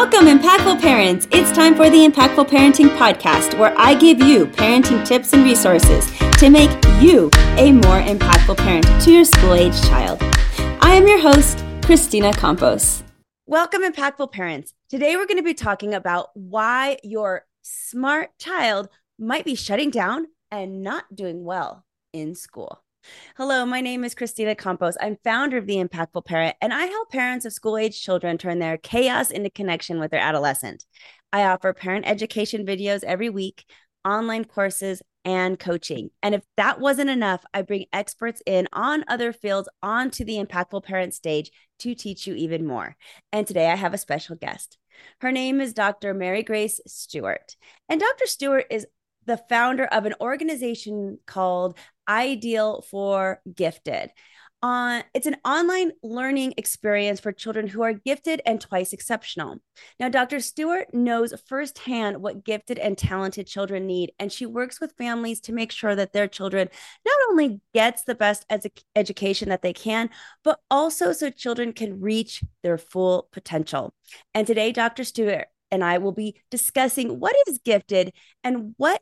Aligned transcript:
Welcome, 0.00 0.28
impactful 0.28 0.80
parents. 0.80 1.28
It's 1.30 1.52
time 1.52 1.74
for 1.74 1.90
the 1.90 1.98
Impactful 1.98 2.48
Parenting 2.48 2.88
Podcast, 2.96 3.58
where 3.58 3.78
I 3.78 3.94
give 3.94 4.18
you 4.18 4.46
parenting 4.46 5.06
tips 5.06 5.34
and 5.34 5.44
resources 5.44 6.10
to 6.38 6.48
make 6.48 6.70
you 7.02 7.28
a 7.58 7.70
more 7.70 8.00
impactful 8.00 8.56
parent 8.56 8.86
to 9.02 9.12
your 9.12 9.26
school 9.26 9.52
age 9.52 9.78
child. 9.82 10.18
I 10.80 10.94
am 10.94 11.06
your 11.06 11.20
host, 11.20 11.58
Kristina 11.82 12.34
Campos. 12.34 13.02
Welcome, 13.44 13.82
impactful 13.82 14.32
parents. 14.32 14.72
Today, 14.88 15.16
we're 15.16 15.26
going 15.26 15.36
to 15.36 15.42
be 15.42 15.52
talking 15.52 15.92
about 15.92 16.30
why 16.32 16.96
your 17.04 17.44
smart 17.60 18.30
child 18.38 18.88
might 19.18 19.44
be 19.44 19.54
shutting 19.54 19.90
down 19.90 20.28
and 20.50 20.82
not 20.82 21.14
doing 21.14 21.44
well 21.44 21.84
in 22.14 22.34
school. 22.34 22.82
Hello, 23.36 23.64
my 23.64 23.80
name 23.80 24.04
is 24.04 24.14
Kristina 24.14 24.56
Campos. 24.56 24.96
I'm 25.00 25.16
founder 25.24 25.56
of 25.56 25.66
The 25.66 25.76
Impactful 25.76 26.24
Parent, 26.26 26.56
and 26.60 26.72
I 26.72 26.86
help 26.86 27.10
parents 27.10 27.46
of 27.46 27.52
school 27.52 27.76
age 27.76 28.02
children 28.02 28.36
turn 28.36 28.58
their 28.58 28.76
chaos 28.76 29.30
into 29.30 29.50
connection 29.50 29.98
with 29.98 30.10
their 30.10 30.20
adolescent. 30.20 30.84
I 31.32 31.44
offer 31.44 31.72
parent 31.72 32.06
education 32.06 32.66
videos 32.66 33.02
every 33.04 33.30
week, 33.30 33.64
online 34.04 34.44
courses, 34.44 35.02
and 35.24 35.58
coaching. 35.58 36.10
And 36.22 36.34
if 36.34 36.42
that 36.56 36.80
wasn't 36.80 37.10
enough, 37.10 37.44
I 37.52 37.62
bring 37.62 37.86
experts 37.92 38.42
in 38.46 38.68
on 38.72 39.04
other 39.08 39.32
fields 39.32 39.68
onto 39.82 40.24
the 40.24 40.42
Impactful 40.42 40.84
Parent 40.84 41.14
stage 41.14 41.50
to 41.80 41.94
teach 41.94 42.26
you 42.26 42.34
even 42.34 42.66
more. 42.66 42.96
And 43.32 43.46
today 43.46 43.70
I 43.70 43.76
have 43.76 43.94
a 43.94 43.98
special 43.98 44.36
guest. 44.36 44.78
Her 45.20 45.32
name 45.32 45.60
is 45.60 45.72
Dr. 45.72 46.14
Mary 46.14 46.42
Grace 46.42 46.80
Stewart. 46.86 47.56
And 47.88 48.00
Dr. 48.00 48.26
Stewart 48.26 48.66
is 48.70 48.86
the 49.30 49.36
founder 49.48 49.84
of 49.84 50.06
an 50.06 50.14
organization 50.20 51.16
called 51.24 51.78
Ideal 52.08 52.82
for 52.90 53.40
Gifted. 53.54 54.10
Uh, 54.60 55.02
it's 55.14 55.28
an 55.28 55.36
online 55.44 55.92
learning 56.02 56.52
experience 56.56 57.20
for 57.20 57.30
children 57.30 57.68
who 57.68 57.80
are 57.82 57.92
gifted 57.92 58.42
and 58.44 58.60
twice 58.60 58.92
exceptional. 58.92 59.58
Now, 60.00 60.08
Dr. 60.08 60.40
Stewart 60.40 60.92
knows 60.92 61.32
firsthand 61.48 62.20
what 62.20 62.44
gifted 62.44 62.80
and 62.80 62.98
talented 62.98 63.46
children 63.46 63.86
need, 63.86 64.10
and 64.18 64.32
she 64.32 64.46
works 64.46 64.80
with 64.80 64.96
families 64.98 65.40
to 65.42 65.52
make 65.52 65.70
sure 65.70 65.94
that 65.94 66.12
their 66.12 66.26
children 66.26 66.68
not 67.06 67.16
only 67.30 67.60
gets 67.72 68.02
the 68.02 68.16
best 68.16 68.44
edu- 68.50 68.82
education 68.96 69.48
that 69.50 69.62
they 69.62 69.72
can, 69.72 70.10
but 70.42 70.58
also 70.72 71.12
so 71.12 71.30
children 71.30 71.72
can 71.72 72.00
reach 72.00 72.42
their 72.64 72.78
full 72.78 73.28
potential. 73.30 73.94
And 74.34 74.44
today, 74.44 74.72
Dr. 74.72 75.04
Stewart 75.04 75.46
and 75.70 75.84
I 75.84 75.98
will 75.98 76.12
be 76.12 76.40
discussing 76.50 77.20
what 77.20 77.34
is 77.48 77.60
gifted 77.64 78.12
and 78.42 78.74
what 78.76 79.00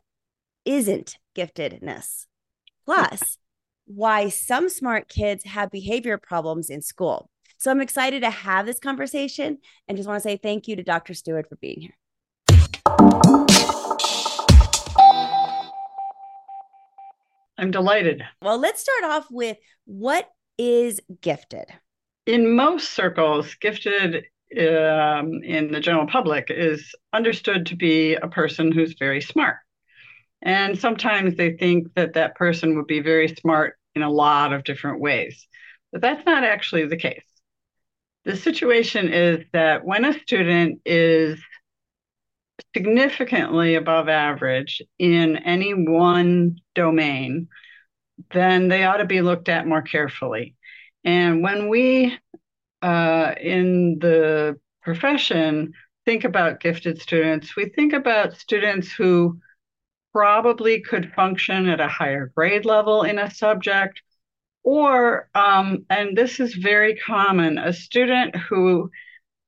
isn't 0.69 1.17
giftedness. 1.35 2.27
Plus, 2.85 3.39
why 3.85 4.29
some 4.29 4.69
smart 4.69 5.09
kids 5.09 5.43
have 5.43 5.71
behavior 5.71 6.15
problems 6.19 6.69
in 6.69 6.83
school. 6.83 7.27
So 7.57 7.71
I'm 7.71 7.81
excited 7.81 8.21
to 8.21 8.29
have 8.29 8.67
this 8.67 8.79
conversation 8.79 9.57
and 9.87 9.97
just 9.97 10.07
want 10.07 10.21
to 10.21 10.29
say 10.29 10.37
thank 10.37 10.67
you 10.67 10.75
to 10.75 10.83
Dr. 10.83 11.15
Stewart 11.15 11.49
for 11.49 11.55
being 11.55 11.81
here. 11.81 11.95
I'm 17.57 17.71
delighted. 17.71 18.23
Well, 18.43 18.59
let's 18.59 18.79
start 18.79 19.05
off 19.05 19.25
with 19.31 19.57
what 19.85 20.29
is 20.59 21.01
gifted? 21.21 21.65
In 22.27 22.55
most 22.55 22.91
circles, 22.91 23.55
gifted 23.55 24.25
um, 24.55 25.41
in 25.43 25.71
the 25.71 25.79
general 25.81 26.05
public 26.05 26.51
is 26.51 26.93
understood 27.11 27.65
to 27.65 27.75
be 27.75 28.13
a 28.13 28.27
person 28.27 28.71
who's 28.71 28.93
very 28.99 29.19
smart. 29.19 29.57
And 30.41 30.79
sometimes 30.79 31.35
they 31.35 31.57
think 31.57 31.93
that 31.95 32.13
that 32.13 32.35
person 32.35 32.77
would 32.77 32.87
be 32.87 33.01
very 33.01 33.27
smart 33.27 33.77
in 33.95 34.01
a 34.01 34.09
lot 34.09 34.53
of 34.53 34.63
different 34.63 35.01
ways. 35.01 35.47
But 35.91 36.01
that's 36.01 36.25
not 36.25 36.43
actually 36.43 36.85
the 36.87 36.97
case. 36.97 37.23
The 38.25 38.35
situation 38.35 39.09
is 39.11 39.45
that 39.53 39.85
when 39.85 40.05
a 40.05 40.19
student 40.19 40.81
is 40.85 41.39
significantly 42.75 43.75
above 43.75 44.09
average 44.09 44.81
in 44.99 45.37
any 45.37 45.73
one 45.73 46.57
domain, 46.75 47.47
then 48.33 48.67
they 48.67 48.83
ought 48.83 48.97
to 48.97 49.05
be 49.05 49.21
looked 49.21 49.49
at 49.49 49.67
more 49.67 49.81
carefully. 49.81 50.55
And 51.03 51.41
when 51.41 51.69
we 51.69 52.17
uh, 52.81 53.33
in 53.41 53.99
the 53.99 54.59
profession 54.81 55.73
think 56.05 56.23
about 56.23 56.59
gifted 56.59 57.01
students, 57.01 57.55
we 57.55 57.69
think 57.69 57.93
about 57.93 58.37
students 58.37 58.91
who 58.91 59.39
probably 60.13 60.81
could 60.81 61.11
function 61.13 61.67
at 61.69 61.79
a 61.79 61.87
higher 61.87 62.31
grade 62.35 62.65
level 62.65 63.03
in 63.03 63.19
a 63.19 63.31
subject, 63.31 64.01
or, 64.63 65.29
um, 65.35 65.85
and 65.89 66.17
this 66.17 66.39
is 66.39 66.53
very 66.55 66.95
common, 66.95 67.57
a 67.57 67.73
student 67.73 68.35
who 68.35 68.89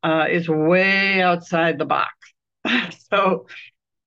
uh, 0.04 0.28
is 0.30 0.50
way 0.50 1.22
outside 1.22 1.78
the 1.78 1.86
box. 1.86 2.14
so 3.12 3.48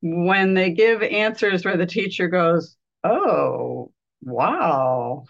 when 0.01 0.55
they 0.55 0.71
give 0.71 1.03
answers 1.03 1.65
where 1.65 1.77
the 1.77 1.87
teacher 1.87 2.29
goes, 2.29 2.77
oh, 3.05 3.93
wow, 4.23 5.25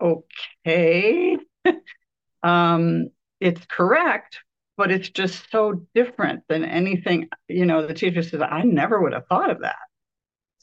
okay, 0.00 1.36
um, 2.42 3.08
it's 3.40 3.64
correct, 3.66 4.40
but 4.76 4.90
it's 4.90 5.08
just 5.08 5.50
so 5.50 5.86
different 5.94 6.42
than 6.48 6.64
anything, 6.64 7.28
you 7.48 7.66
know, 7.66 7.86
the 7.86 7.94
teacher 7.94 8.22
says, 8.22 8.42
I 8.42 8.62
never 8.62 9.00
would 9.00 9.12
have 9.12 9.26
thought 9.26 9.50
of 9.50 9.60
that. 9.60 9.76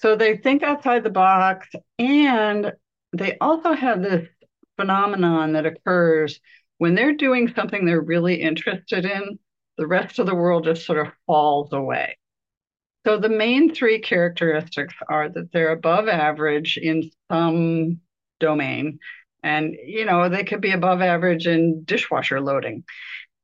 So 0.02 0.16
they 0.16 0.38
think 0.38 0.64
outside 0.64 1.04
the 1.04 1.12
box, 1.12 1.68
and 2.00 2.74
they 3.14 3.38
also 3.40 3.74
have 3.74 4.02
this 4.02 4.28
phenomenon 4.78 5.54
that 5.54 5.66
occurs 5.66 6.40
when 6.80 6.96
they're 6.96 7.14
doing 7.14 7.54
something 7.54 7.86
they're 7.86 8.02
really 8.02 8.42
interested 8.42 9.06
in, 9.06 9.38
the 9.78 9.86
rest 9.86 10.18
of 10.18 10.26
the 10.26 10.36
world 10.36 10.64
just 10.64 10.86
sort 10.86 10.98
of 10.98 11.14
falls 11.28 11.72
away. 11.74 12.18
So 13.06 13.18
the 13.18 13.30
main 13.30 13.74
three 13.74 14.00
characteristics 14.00 14.94
are 15.08 15.30
that 15.30 15.52
they're 15.52 15.72
above 15.72 16.08
average 16.08 16.78
in 16.78 17.12
some 17.32 18.00
domain. 18.40 18.98
And, 19.44 19.76
you 19.86 20.06
know, 20.06 20.30
they 20.30 20.44
could 20.44 20.62
be 20.62 20.72
above 20.72 21.02
average 21.02 21.46
in 21.46 21.84
dishwasher 21.84 22.42
loading. 22.42 22.84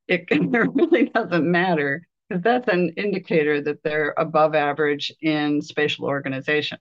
It, 0.07 0.25
it 0.29 0.41
really 0.73 1.09
doesn't 1.09 1.49
matter 1.49 2.07
because 2.27 2.43
that's 2.43 2.67
an 2.67 2.93
indicator 2.97 3.61
that 3.61 3.83
they're 3.83 4.13
above 4.17 4.55
average 4.55 5.13
in 5.21 5.61
spatial 5.61 6.05
organization. 6.05 6.77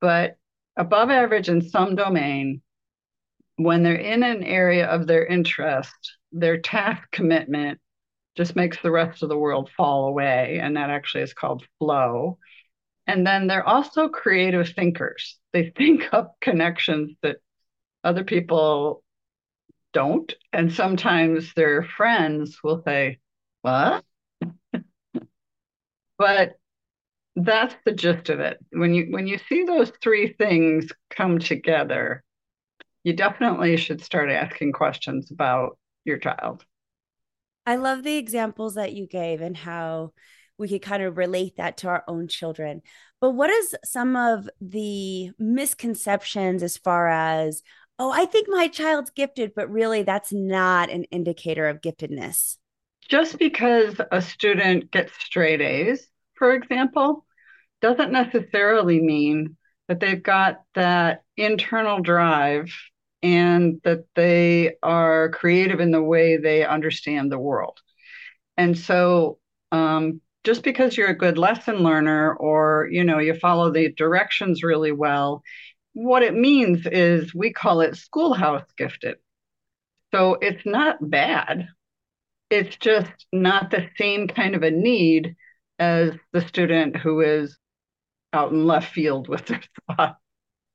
But 0.00 0.36
above 0.76 1.10
average 1.10 1.48
in 1.48 1.62
some 1.62 1.96
domain, 1.96 2.62
when 3.56 3.82
they're 3.82 3.94
in 3.94 4.22
an 4.22 4.44
area 4.44 4.86
of 4.86 5.06
their 5.06 5.26
interest, 5.26 6.16
their 6.32 6.60
task 6.60 7.02
commitment 7.10 7.80
just 8.36 8.54
makes 8.54 8.80
the 8.80 8.90
rest 8.90 9.22
of 9.22 9.28
the 9.28 9.38
world 9.38 9.70
fall 9.76 10.06
away. 10.06 10.60
And 10.62 10.76
that 10.76 10.90
actually 10.90 11.24
is 11.24 11.34
called 11.34 11.66
flow. 11.78 12.38
And 13.06 13.26
then 13.26 13.48
they're 13.48 13.66
also 13.66 14.08
creative 14.08 14.68
thinkers. 14.68 15.38
They 15.52 15.70
think 15.76 16.04
up 16.12 16.36
connections 16.40 17.16
that 17.22 17.38
other 18.04 18.24
people 18.24 19.02
don't. 19.92 20.32
And 20.52 20.72
sometimes 20.72 21.52
their 21.54 21.82
friends 21.82 22.58
will 22.62 22.82
say, 22.86 23.18
What? 23.62 24.04
But 26.18 26.54
that's 27.36 27.74
the 27.84 27.92
gist 27.92 28.28
of 28.28 28.40
it. 28.40 28.58
When 28.72 28.92
you 28.94 29.06
when 29.10 29.26
you 29.26 29.38
see 29.48 29.64
those 29.64 29.92
three 30.02 30.34
things 30.34 30.90
come 31.10 31.38
together, 31.38 32.24
you 33.04 33.12
definitely 33.12 33.76
should 33.76 34.02
start 34.02 34.30
asking 34.30 34.72
questions 34.72 35.30
about 35.30 35.78
your 36.04 36.18
child. 36.18 36.64
I 37.64 37.76
love 37.76 38.02
the 38.02 38.16
examples 38.16 38.74
that 38.74 38.94
you 38.94 39.06
gave 39.06 39.40
and 39.40 39.56
how 39.56 40.12
we 40.58 40.68
could 40.68 40.82
kind 40.82 41.02
of 41.02 41.16
relate 41.16 41.56
that 41.56 41.76
to 41.78 41.88
our 41.88 42.02
own 42.08 42.26
children. 42.26 42.82
But 43.20 43.30
what 43.30 43.50
is 43.50 43.76
some 43.84 44.16
of 44.16 44.48
the 44.60 45.30
misconceptions 45.38 46.62
as 46.62 46.76
far 46.76 47.08
as, 47.08 47.62
oh, 47.98 48.10
I 48.10 48.24
think 48.24 48.48
my 48.48 48.68
child's 48.68 49.10
gifted, 49.10 49.52
but 49.54 49.70
really 49.70 50.02
that's 50.02 50.32
not 50.32 50.90
an 50.90 51.04
indicator 51.04 51.68
of 51.68 51.80
giftedness? 51.80 52.56
Just 53.08 53.38
because 53.38 54.00
a 54.12 54.20
student 54.20 54.90
gets 54.90 55.12
straight 55.18 55.60
A's, 55.60 56.06
for 56.34 56.52
example, 56.54 57.24
doesn't 57.80 58.12
necessarily 58.12 59.00
mean 59.00 59.56
that 59.88 60.00
they've 60.00 60.22
got 60.22 60.62
that 60.74 61.22
internal 61.36 62.00
drive 62.00 62.70
and 63.22 63.80
that 63.84 64.04
they 64.14 64.76
are 64.82 65.30
creative 65.30 65.80
in 65.80 65.90
the 65.90 66.02
way 66.02 66.36
they 66.36 66.64
understand 66.64 67.32
the 67.32 67.38
world. 67.38 67.78
And 68.56 68.78
so, 68.78 69.38
um, 69.72 70.20
just 70.44 70.62
because 70.62 70.96
you're 70.96 71.08
a 71.08 71.16
good 71.16 71.38
lesson 71.38 71.78
learner 71.78 72.34
or 72.34 72.88
you 72.90 73.04
know 73.04 73.18
you 73.18 73.34
follow 73.34 73.72
the 73.72 73.92
directions 73.92 74.62
really 74.62 74.92
well, 74.92 75.42
what 75.94 76.22
it 76.22 76.34
means 76.34 76.86
is 76.86 77.34
we 77.34 77.52
call 77.52 77.80
it 77.80 77.96
schoolhouse 77.96 78.64
gifted. 78.76 79.16
So 80.12 80.34
it's 80.40 80.64
not 80.64 81.10
bad 81.10 81.68
it's 82.50 82.76
just 82.76 83.26
not 83.32 83.70
the 83.70 83.88
same 83.96 84.28
kind 84.28 84.54
of 84.54 84.62
a 84.62 84.70
need 84.70 85.36
as 85.78 86.12
the 86.32 86.40
student 86.40 86.96
who 86.96 87.20
is 87.20 87.58
out 88.32 88.52
in 88.52 88.66
left 88.66 88.92
field 88.92 89.28
with 89.28 89.46
their 89.46 89.60
thoughts 89.96 90.18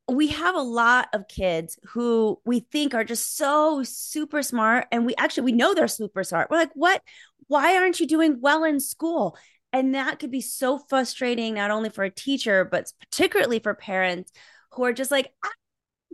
we 0.09 0.27
have 0.27 0.53
a 0.53 0.61
lot 0.61 1.07
of 1.13 1.29
kids 1.29 1.79
who 1.85 2.37
we 2.43 2.59
think 2.59 2.93
are 2.93 3.05
just 3.05 3.37
so 3.37 3.83
super 3.83 4.43
smart 4.43 4.85
and 4.91 5.05
we 5.05 5.15
actually 5.15 5.43
we 5.43 5.53
know 5.53 5.73
they're 5.73 5.87
super 5.87 6.25
smart 6.25 6.49
we're 6.51 6.57
like 6.57 6.71
what 6.73 7.01
why 7.47 7.77
aren't 7.77 7.99
you 7.99 8.07
doing 8.07 8.39
well 8.41 8.63
in 8.63 8.79
school? 8.79 9.37
And 9.71 9.95
that 9.95 10.19
could 10.19 10.31
be 10.31 10.41
so 10.41 10.77
frustrating, 10.77 11.55
not 11.55 11.71
only 11.71 11.89
for 11.89 12.03
a 12.03 12.09
teacher, 12.09 12.65
but 12.65 12.91
particularly 12.99 13.59
for 13.59 13.73
parents 13.73 14.31
who 14.71 14.83
are 14.83 14.93
just 14.93 15.11
like, 15.11 15.31
I 15.43 15.49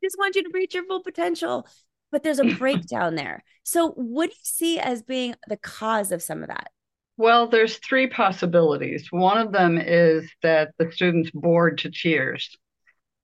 just 0.01 0.17
want 0.17 0.35
you 0.35 0.43
to 0.43 0.51
reach 0.53 0.73
your 0.73 0.85
full 0.85 1.03
potential. 1.03 1.67
But 2.11 2.23
there's 2.23 2.39
a 2.39 2.43
breakdown 2.59 3.15
there. 3.15 3.43
So, 3.63 3.91
what 3.91 4.29
do 4.29 4.33
you 4.33 4.43
see 4.43 4.79
as 4.79 5.03
being 5.03 5.35
the 5.47 5.57
cause 5.57 6.11
of 6.11 6.21
some 6.21 6.41
of 6.41 6.49
that? 6.49 6.71
Well, 7.17 7.47
there's 7.47 7.77
three 7.77 8.07
possibilities. 8.07 9.11
One 9.11 9.37
of 9.37 9.51
them 9.51 9.77
is 9.77 10.29
that 10.41 10.71
the 10.77 10.91
student's 10.91 11.31
bored 11.31 11.79
to 11.79 11.91
tears 11.91 12.57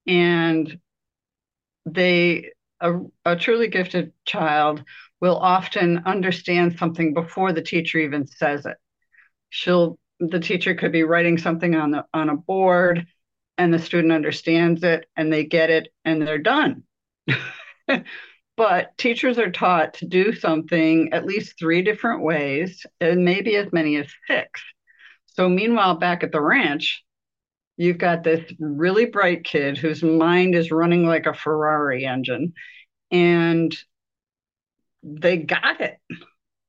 and 0.05 0.79
they 1.85 2.51
a, 2.81 2.99
a 3.23 3.35
truly 3.35 3.69
gifted 3.69 4.11
child 4.25 4.83
will 5.21 5.37
often 5.37 5.99
understand 6.05 6.77
something 6.77 7.13
before 7.13 7.53
the 7.53 7.61
teacher 7.61 7.99
even 7.99 8.27
says 8.27 8.65
it. 8.65 8.77
She'll 9.49 9.97
the 10.19 10.39
teacher 10.39 10.75
could 10.75 10.91
be 10.91 11.03
writing 11.03 11.37
something 11.37 11.75
on 11.75 11.91
the 11.91 12.05
on 12.13 12.29
a 12.29 12.35
board 12.35 13.05
and 13.57 13.73
the 13.73 13.79
student 13.79 14.13
understands 14.13 14.83
it 14.83 15.05
and 15.15 15.31
they 15.31 15.45
get 15.45 15.69
it 15.69 15.87
and 16.03 16.21
they're 16.21 16.37
done. 16.37 16.83
but 18.57 18.97
teachers 18.97 19.37
are 19.37 19.51
taught 19.51 19.95
to 19.95 20.05
do 20.05 20.33
something 20.33 21.09
at 21.11 21.25
least 21.25 21.59
three 21.59 21.81
different 21.81 22.23
ways 22.23 22.85
and 23.01 23.25
maybe 23.25 23.55
as 23.55 23.71
many 23.73 23.97
as 23.97 24.07
six. 24.27 24.61
So 25.25 25.49
meanwhile 25.49 25.95
back 25.95 26.23
at 26.23 26.31
the 26.31 26.41
ranch, 26.41 27.03
you've 27.77 27.97
got 27.97 28.23
this 28.23 28.49
really 28.59 29.05
bright 29.05 29.43
kid 29.43 29.77
whose 29.77 30.01
mind 30.01 30.55
is 30.55 30.71
running 30.71 31.05
like 31.05 31.25
a 31.25 31.33
Ferrari 31.33 32.05
engine 32.05 32.53
and 33.11 33.75
they 35.03 35.37
got 35.37 35.81
it. 35.81 35.97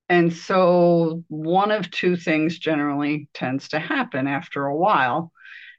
And 0.08 0.32
so 0.32 1.24
one 1.28 1.70
of 1.70 1.90
two 1.90 2.16
things 2.16 2.58
generally 2.58 3.28
tends 3.34 3.68
to 3.68 3.78
happen 3.78 4.28
after 4.28 4.66
a 4.66 4.76
while, 4.76 5.32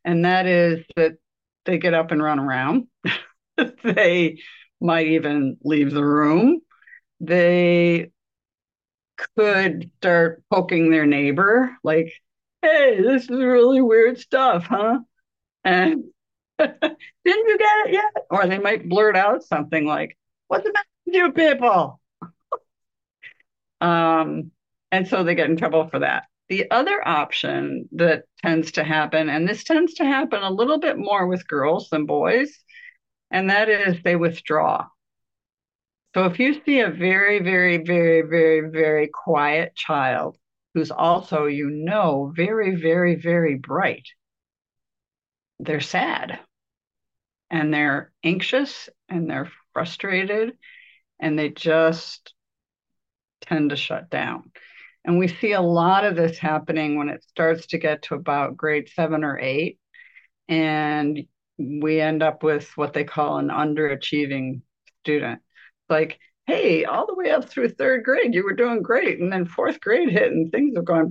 and 0.04 0.25
that 0.25 0.45
is 0.48 0.86
that 0.98 1.13
they 1.65 1.77
get 1.77 1.94
up 1.94 2.12
and 2.12 2.21
run 2.21 2.39
around. 2.39 2.88
they 3.83 4.39
might 4.79 5.07
even 5.07 5.57
leave 5.63 5.91
the 5.91 6.06
room. 6.06 6.62
They 7.19 8.12
could 9.35 9.89
start 9.97 10.44
poking 10.51 10.91
their 10.91 11.06
neighbor, 11.06 11.75
like, 11.83 12.13
hey, 12.62 13.01
this 13.01 13.24
is 13.24 13.29
really 13.29 13.81
weird 13.81 14.19
stuff, 14.19 14.65
huh? 14.65 15.00
And 15.63 16.03
didn't 16.59 17.00
you 17.25 17.57
get 17.57 17.88
it 17.88 17.94
yet? 17.94 18.25
Or 18.29 18.47
they 18.47 18.59
might 18.59 18.88
blurt 18.88 19.15
out 19.15 19.44
something 19.44 19.85
like, 19.85 20.18
what's 20.47 20.63
the 20.63 20.71
matter 20.71 20.88
with 21.06 21.15
you 21.15 21.31
people? 21.31 22.00
Um, 23.81 24.51
and 24.91 25.07
so 25.07 25.23
they 25.23 25.35
get 25.35 25.50
in 25.50 25.57
trouble 25.57 25.88
for 25.88 26.00
that. 26.00 26.25
The 26.50 26.71
other 26.71 27.06
option 27.06 27.89
that 27.94 28.23
tends 28.41 28.71
to 28.73 28.83
happen, 28.83 29.30
and 29.30 29.47
this 29.47 29.63
tends 29.63 29.95
to 29.95 30.06
happen 30.06 30.41
a 30.41 30.50
little 30.50 30.80
bit 30.80 30.97
more 30.97 31.27
with 31.27 31.47
girls 31.47 31.89
than 31.89 32.06
boys, 32.06 32.57
and 33.31 33.50
that 33.50 33.69
is 33.69 33.97
they 34.03 34.15
withdraw. 34.15 34.88
So 36.13 36.25
if 36.25 36.39
you 36.39 36.62
see 36.65 36.79
a 36.79 36.89
very, 36.89 37.39
very, 37.39 37.77
very, 37.77 38.21
very, 38.21 38.69
very 38.69 39.07
quiet 39.07 39.75
child 39.75 40.38
who's 40.74 40.91
also, 40.91 41.45
you 41.45 41.69
know, 41.69 42.31
very, 42.35 42.75
very, 42.75 43.15
very 43.15 43.56
bright, 43.56 44.07
they're 45.59 45.81
sad 45.81 46.39
and 47.50 47.74
they're 47.74 48.12
anxious 48.24 48.89
and 49.09 49.30
they're 49.30 49.51
frustrated 49.73 50.57
and 51.19 51.38
they 51.38 51.50
just 51.50 52.33
tend 53.41 53.69
to 53.69 53.75
shut 53.75 54.09
down. 54.09 54.51
And 55.06 55.18
we 55.18 55.27
see 55.27 55.53
a 55.53 55.62
lot 55.62 56.03
of 56.03 56.15
this 56.15 56.38
happening 56.38 56.97
when 56.97 57.09
it 57.09 57.23
starts 57.23 57.68
to 57.68 57.77
get 57.77 58.03
to 58.03 58.15
about 58.15 58.57
grade 58.57 58.89
seven 58.89 59.23
or 59.23 59.39
eight. 59.39 59.80
And 60.50 61.25
we 61.57 62.00
end 62.00 62.24
up 62.24 62.44
with 62.44 62.69
what 62.75 62.94
they 62.94 63.04
call 63.04 63.38
an 63.38 63.50
underachieving 63.50 64.62
student. 65.01 65.42
Like, 65.89 66.19
hey, 66.45 66.86
all 66.86 67.06
the 67.07 67.15
way 67.15 67.31
up 67.31 67.50
through 67.50 67.69
third 67.69 68.04
grade, 68.04 68.33
you 68.33 68.44
were 68.44 68.54
doing 68.54 68.81
great. 68.81 69.19
And 69.19 69.31
then 69.31 69.45
fourth 69.45 69.80
grade 69.81 70.09
hit 70.09 70.31
and 70.31 70.51
things 70.51 70.75
have 70.75 70.86
gone 70.86 71.09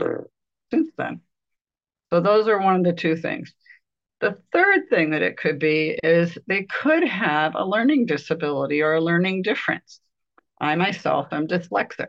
since 0.71 0.91
then. 0.97 1.21
So 2.13 2.21
those 2.21 2.49
are 2.49 2.61
one 2.61 2.77
of 2.77 2.85
the 2.85 2.93
two 2.93 3.17
things. 3.17 3.53
The 4.21 4.39
third 4.53 4.89
thing 4.89 5.11
that 5.11 5.23
it 5.23 5.37
could 5.37 5.59
be 5.59 5.99
is 6.03 6.39
they 6.47 6.63
could 6.65 7.05
have 7.05 7.55
a 7.55 7.67
learning 7.67 8.07
disability 8.07 8.81
or 8.81 8.95
a 8.95 9.01
learning 9.01 9.43
difference. 9.43 10.01
I 10.59 10.75
myself 10.77 11.29
am 11.33 11.47
dyslexic. 11.47 12.09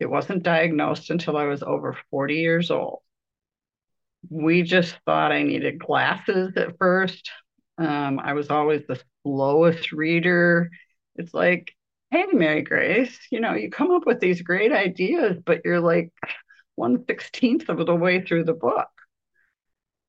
It 0.00 0.06
wasn't 0.06 0.42
diagnosed 0.42 1.10
until 1.10 1.36
I 1.36 1.44
was 1.44 1.62
over 1.62 1.96
40 2.10 2.34
years 2.34 2.70
old. 2.70 3.00
We 4.28 4.62
just 4.62 4.96
thought 5.06 5.30
I 5.30 5.42
needed 5.42 5.78
glasses 5.78 6.56
at 6.56 6.78
first. 6.78 7.30
Um, 7.80 8.20
I 8.20 8.34
was 8.34 8.50
always 8.50 8.82
the 8.86 9.00
slowest 9.22 9.90
reader. 9.90 10.70
It's 11.16 11.32
like, 11.32 11.74
hey, 12.10 12.26
Mary 12.30 12.62
Grace, 12.62 13.18
you 13.30 13.40
know, 13.40 13.54
you 13.54 13.70
come 13.70 13.90
up 13.90 14.06
with 14.06 14.20
these 14.20 14.42
great 14.42 14.70
ideas, 14.70 15.38
but 15.44 15.62
you're 15.64 15.80
like 15.80 16.12
one 16.74 17.04
sixteenth 17.06 17.70
of 17.70 17.84
the 17.86 17.96
way 17.96 18.20
through 18.20 18.44
the 18.44 18.52
book. 18.52 18.88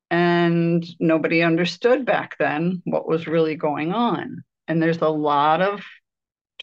And 0.09 0.85
nobody 0.99 1.41
understood 1.43 2.05
back 2.05 2.37
then 2.37 2.81
what 2.83 3.07
was 3.07 3.25
really 3.25 3.55
going 3.55 3.93
on. 3.93 4.43
And 4.67 4.81
there's 4.81 5.01
a 5.01 5.07
lot 5.07 5.61
of 5.61 5.81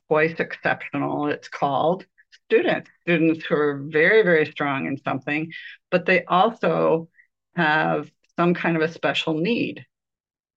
twice 0.09 0.39
exceptional, 0.39 1.29
it's 1.29 1.49
called, 1.49 2.05
students, 2.45 2.91
students 3.01 3.47
who 3.47 3.55
are 3.55 3.83
very, 3.87 4.23
very 4.23 4.45
strong 4.45 4.87
in 4.87 4.99
something, 4.99 5.53
but 5.91 6.05
they 6.05 6.25
also 6.25 7.09
have 7.57 8.11
some 8.37 8.53
kind 8.53 8.77
of 8.77 8.83
a 8.83 8.93
special 8.93 9.35
need. 9.35 9.87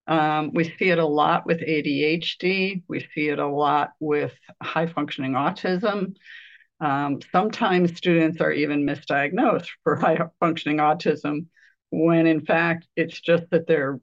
Um, 0.08 0.52
we 0.54 0.64
see 0.66 0.90
it 0.90 0.98
a 1.00 1.06
lot 1.06 1.46
with 1.46 1.62
ADHD. 1.62 2.84
We 2.88 3.08
see 3.14 3.30
it 3.30 3.40
a 3.40 3.48
lot 3.48 3.92
with 4.00 4.34
high 4.62 4.88
functioning 4.88 5.34
autism. 5.34 6.16
Um, 6.80 7.20
sometimes 7.32 7.96
students 7.96 8.42
are 8.42 8.52
even 8.52 8.86
misdiagnosed 8.86 9.68
for 9.84 9.96
high 9.96 10.20
functioning 10.40 10.78
autism 10.78 11.46
when 11.92 12.26
in 12.26 12.46
fact 12.46 12.88
it's 12.96 13.20
just 13.20 13.44
that 13.52 13.68
they're 13.68 14.00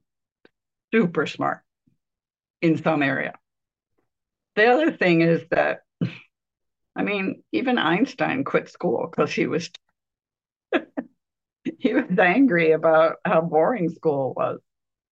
super 0.93 1.25
smart 1.25 1.61
in 2.61 2.77
some 2.81 3.03
area. 3.03 3.33
The 4.55 4.67
other 4.67 4.91
thing 4.91 5.21
is 5.21 5.41
that, 5.51 5.79
I 6.95 7.03
mean, 7.03 7.43
even 7.51 7.77
Einstein 7.77 8.43
quit 8.43 8.69
school 8.69 9.07
because 9.09 9.31
he 9.31 9.47
was 9.47 9.69
he 11.79 11.93
was 11.93 12.17
angry 12.17 12.71
about 12.71 13.17
how 13.25 13.41
boring 13.41 13.89
school 13.89 14.33
was. 14.35 14.59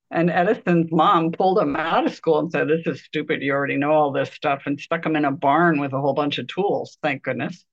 And 0.09 0.29
Edison's 0.29 0.91
mom 0.91 1.31
pulled 1.31 1.59
him 1.59 1.75
out 1.75 2.05
of 2.05 2.13
school 2.13 2.39
and 2.39 2.51
said, 2.51 2.67
This 2.67 2.87
is 2.87 3.03
stupid. 3.03 3.41
You 3.41 3.53
already 3.53 3.77
know 3.77 3.91
all 3.91 4.11
this 4.11 4.31
stuff, 4.31 4.63
and 4.65 4.79
stuck 4.79 5.05
him 5.05 5.15
in 5.15 5.25
a 5.25 5.31
barn 5.31 5.79
with 5.79 5.93
a 5.93 5.99
whole 5.99 6.13
bunch 6.13 6.37
of 6.37 6.47
tools. 6.47 6.97
Thank 7.01 7.23
goodness. 7.23 7.65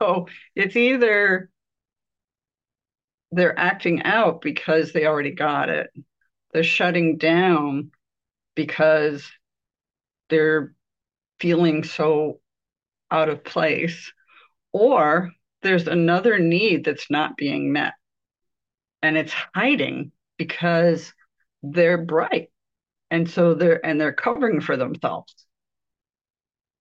So 0.00 0.26
it's 0.54 0.76
either 0.76 1.48
they're 3.30 3.58
acting 3.58 4.02
out 4.02 4.42
because 4.42 4.92
they 4.92 5.06
already 5.06 5.30
got 5.30 5.70
it, 5.70 5.90
they're 6.52 6.62
shutting 6.62 7.16
down 7.16 7.92
because 8.54 9.26
they're 10.28 10.74
feeling 11.40 11.84
so 11.84 12.40
out 13.10 13.30
of 13.30 13.44
place, 13.44 14.12
or 14.72 15.30
there's 15.62 15.86
another 15.86 16.38
need 16.38 16.84
that's 16.84 17.10
not 17.10 17.36
being 17.36 17.72
met. 17.72 17.94
And 19.02 19.16
it's 19.16 19.34
hiding 19.54 20.12
because 20.44 21.12
they're 21.62 21.98
bright. 21.98 22.50
And 23.10 23.28
so 23.28 23.54
they're 23.54 23.84
and 23.84 24.00
they're 24.00 24.12
covering 24.12 24.60
for 24.60 24.76
themselves. 24.76 25.34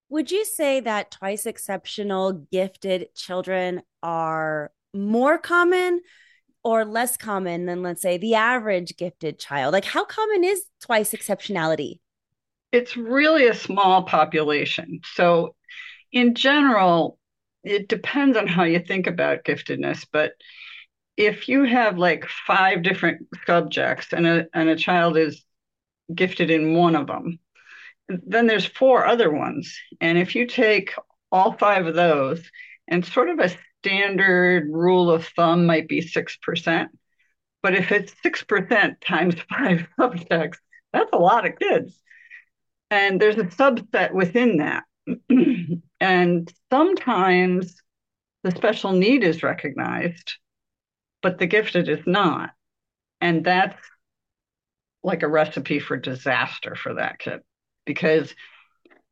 Would 0.09 0.31
you 0.31 0.45
say 0.45 0.79
that 0.81 1.11
twice 1.11 1.45
exceptional 1.45 2.45
gifted 2.51 3.13
children 3.15 3.81
are 4.03 4.71
more 4.93 5.37
common 5.37 6.01
or 6.63 6.85
less 6.85 7.17
common 7.17 7.65
than 7.65 7.81
let's 7.81 8.01
say 8.01 8.17
the 8.17 8.35
average 8.35 8.95
gifted 8.97 9.39
child? 9.39 9.73
Like 9.73 9.85
how 9.85 10.05
common 10.05 10.43
is 10.43 10.63
twice 10.81 11.11
exceptionality? 11.11 11.99
it's 12.71 12.95
really 12.95 13.47
a 13.47 13.53
small 13.53 14.03
population. 14.03 15.01
So, 15.13 15.55
in 16.11 16.35
general, 16.35 17.17
it 17.63 17.87
depends 17.87 18.37
on 18.37 18.47
how 18.47 18.63
you 18.63 18.79
think 18.79 19.07
about 19.07 19.43
giftedness. 19.43 20.05
But 20.11 20.33
if 21.17 21.47
you 21.47 21.63
have 21.63 21.97
like 21.97 22.25
five 22.47 22.83
different 22.83 23.27
subjects 23.45 24.13
and 24.13 24.25
a, 24.25 24.47
and 24.53 24.69
a 24.69 24.75
child 24.75 25.17
is 25.17 25.43
gifted 26.13 26.49
in 26.49 26.73
one 26.73 26.95
of 26.95 27.07
them, 27.07 27.39
then 28.07 28.47
there's 28.47 28.65
four 28.65 29.05
other 29.05 29.31
ones. 29.31 29.77
And 29.99 30.17
if 30.17 30.35
you 30.35 30.47
take 30.47 30.93
all 31.31 31.53
five 31.53 31.85
of 31.85 31.95
those, 31.95 32.49
and 32.87 33.05
sort 33.05 33.29
of 33.29 33.39
a 33.39 33.55
standard 33.79 34.67
rule 34.69 35.09
of 35.09 35.25
thumb 35.27 35.65
might 35.65 35.87
be 35.87 36.01
6%. 36.01 36.87
But 37.63 37.75
if 37.75 37.91
it's 37.91 38.13
6% 38.23 38.95
times 39.01 39.35
five 39.49 39.87
subjects, 39.99 40.59
that's 40.93 41.11
a 41.13 41.17
lot 41.17 41.47
of 41.47 41.57
kids. 41.57 41.99
And 42.89 43.21
there's 43.21 43.37
a 43.37 43.45
subset 43.45 44.13
within 44.13 44.57
that. 44.57 44.83
and 45.99 46.53
sometimes 46.69 47.75
the 48.43 48.51
special 48.51 48.91
need 48.91 49.23
is 49.23 49.43
recognized, 49.43 50.33
but 51.21 51.37
the 51.37 51.47
gifted 51.47 51.89
is 51.89 52.05
not. 52.05 52.51
And 53.19 53.43
that's 53.43 53.77
like 55.03 55.23
a 55.23 55.27
recipe 55.27 55.79
for 55.79 55.97
disaster 55.97 56.75
for 56.75 56.95
that 56.95 57.19
kid 57.19 57.41
because 57.85 58.33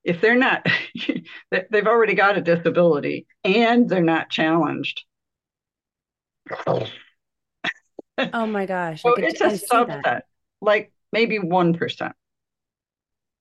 if 0.03 0.21
they're 0.21 0.35
not, 0.35 0.65
they've 1.51 1.87
already 1.87 2.13
got 2.13 2.37
a 2.37 2.41
disability 2.41 3.27
and 3.43 3.89
they're 3.89 4.01
not 4.01 4.29
challenged. 4.29 5.03
oh 6.67 8.45
my 8.45 8.65
gosh. 8.65 9.01
so 9.01 9.13
could, 9.13 9.23
it's 9.25 9.41
a 9.41 9.67
subset, 9.67 10.21
like 10.61 10.91
maybe 11.11 11.37
1%. 11.39 12.11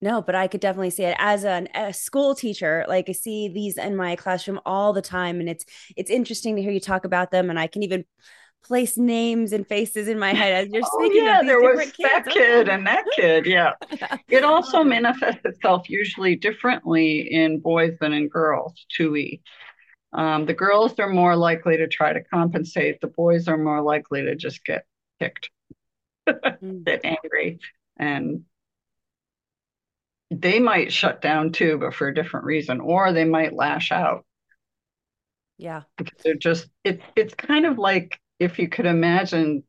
No, 0.00 0.22
but 0.22 0.34
I 0.36 0.46
could 0.46 0.60
definitely 0.60 0.90
see 0.90 1.04
it 1.04 1.16
as 1.18 1.44
an, 1.44 1.68
a 1.74 1.92
school 1.92 2.34
teacher. 2.34 2.84
Like 2.86 3.08
I 3.08 3.12
see 3.12 3.48
these 3.48 3.76
in 3.76 3.96
my 3.96 4.14
classroom 4.14 4.60
all 4.64 4.92
the 4.92 5.02
time, 5.02 5.40
and 5.40 5.48
it's 5.48 5.64
it's 5.96 6.10
interesting 6.10 6.54
to 6.54 6.62
hear 6.62 6.70
you 6.70 6.78
talk 6.78 7.04
about 7.04 7.32
them. 7.32 7.50
And 7.50 7.58
I 7.58 7.66
can 7.66 7.82
even 7.82 8.04
place 8.64 8.96
names 8.96 9.52
and 9.52 9.66
faces 9.66 10.08
in 10.08 10.18
my 10.18 10.32
head 10.32 10.66
as 10.66 10.72
you're 10.72 10.82
oh, 10.84 10.98
speaking. 10.98 11.24
Yeah, 11.24 11.42
there 11.42 11.60
was 11.60 11.78
that 11.78 12.24
kids. 12.24 12.34
kid 12.34 12.68
and 12.68 12.86
that 12.86 13.04
kid. 13.16 13.46
Yeah, 13.46 13.72
it 14.28 14.44
also 14.44 14.84
manifests 14.84 15.44
itself 15.44 15.88
usually 15.88 16.36
differently 16.36 17.20
in 17.32 17.60
boys 17.60 17.96
than 18.00 18.12
in 18.12 18.28
girls. 18.28 18.74
Two 18.94 19.16
E. 19.16 19.40
Um, 20.12 20.46
the 20.46 20.54
girls 20.54 20.98
are 20.98 21.08
more 21.08 21.36
likely 21.36 21.76
to 21.76 21.88
try 21.88 22.12
to 22.12 22.22
compensate. 22.22 23.00
The 23.00 23.08
boys 23.08 23.48
are 23.48 23.58
more 23.58 23.82
likely 23.82 24.22
to 24.22 24.36
just 24.36 24.64
get 24.64 24.84
kicked, 25.20 25.50
mm. 26.28 26.84
get 26.84 27.04
angry, 27.04 27.58
and 27.98 28.44
they 30.30 30.58
might 30.58 30.92
shut 30.92 31.20
down 31.22 31.52
too, 31.52 31.78
but 31.78 31.94
for 31.94 32.08
a 32.08 32.14
different 32.14 32.46
reason, 32.46 32.80
or 32.80 33.12
they 33.12 33.24
might 33.24 33.54
lash 33.54 33.92
out. 33.92 34.24
Yeah. 35.56 35.82
Because 35.96 36.20
they're 36.22 36.34
just 36.34 36.68
it 36.84 37.00
it's 37.16 37.34
kind 37.34 37.66
of 37.66 37.78
like 37.78 38.18
if 38.38 38.58
you 38.58 38.68
could 38.68 38.86
imagine 38.86 39.64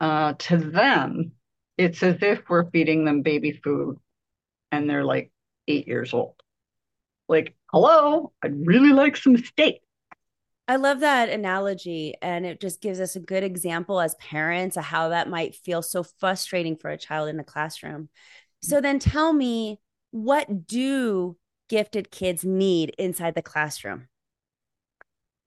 uh 0.00 0.34
to 0.34 0.56
them, 0.58 1.32
it's 1.78 2.02
as 2.02 2.16
if 2.22 2.48
we're 2.48 2.70
feeding 2.70 3.04
them 3.04 3.22
baby 3.22 3.52
food 3.52 3.98
and 4.70 4.88
they're 4.88 5.04
like 5.04 5.30
eight 5.68 5.86
years 5.86 6.12
old. 6.12 6.34
Like, 7.28 7.54
hello, 7.72 8.32
I'd 8.42 8.66
really 8.66 8.92
like 8.92 9.16
some 9.16 9.36
steak. 9.36 9.80
I 10.68 10.76
love 10.76 11.00
that 11.00 11.28
analogy. 11.28 12.14
And 12.22 12.46
it 12.46 12.60
just 12.60 12.80
gives 12.80 13.00
us 13.00 13.16
a 13.16 13.20
good 13.20 13.42
example 13.42 14.00
as 14.00 14.14
parents 14.16 14.76
of 14.76 14.84
how 14.84 15.08
that 15.08 15.28
might 15.28 15.54
feel 15.54 15.82
so 15.82 16.02
frustrating 16.02 16.76
for 16.76 16.90
a 16.90 16.96
child 16.98 17.28
in 17.28 17.36
the 17.36 17.44
classroom. 17.44 18.08
So 18.62 18.80
then 18.80 18.98
tell 18.98 19.32
me, 19.32 19.80
what 20.12 20.66
do 20.66 21.36
gifted 21.68 22.10
kids 22.10 22.44
need 22.44 22.94
inside 22.98 23.34
the 23.34 23.42
classroom? 23.42 24.08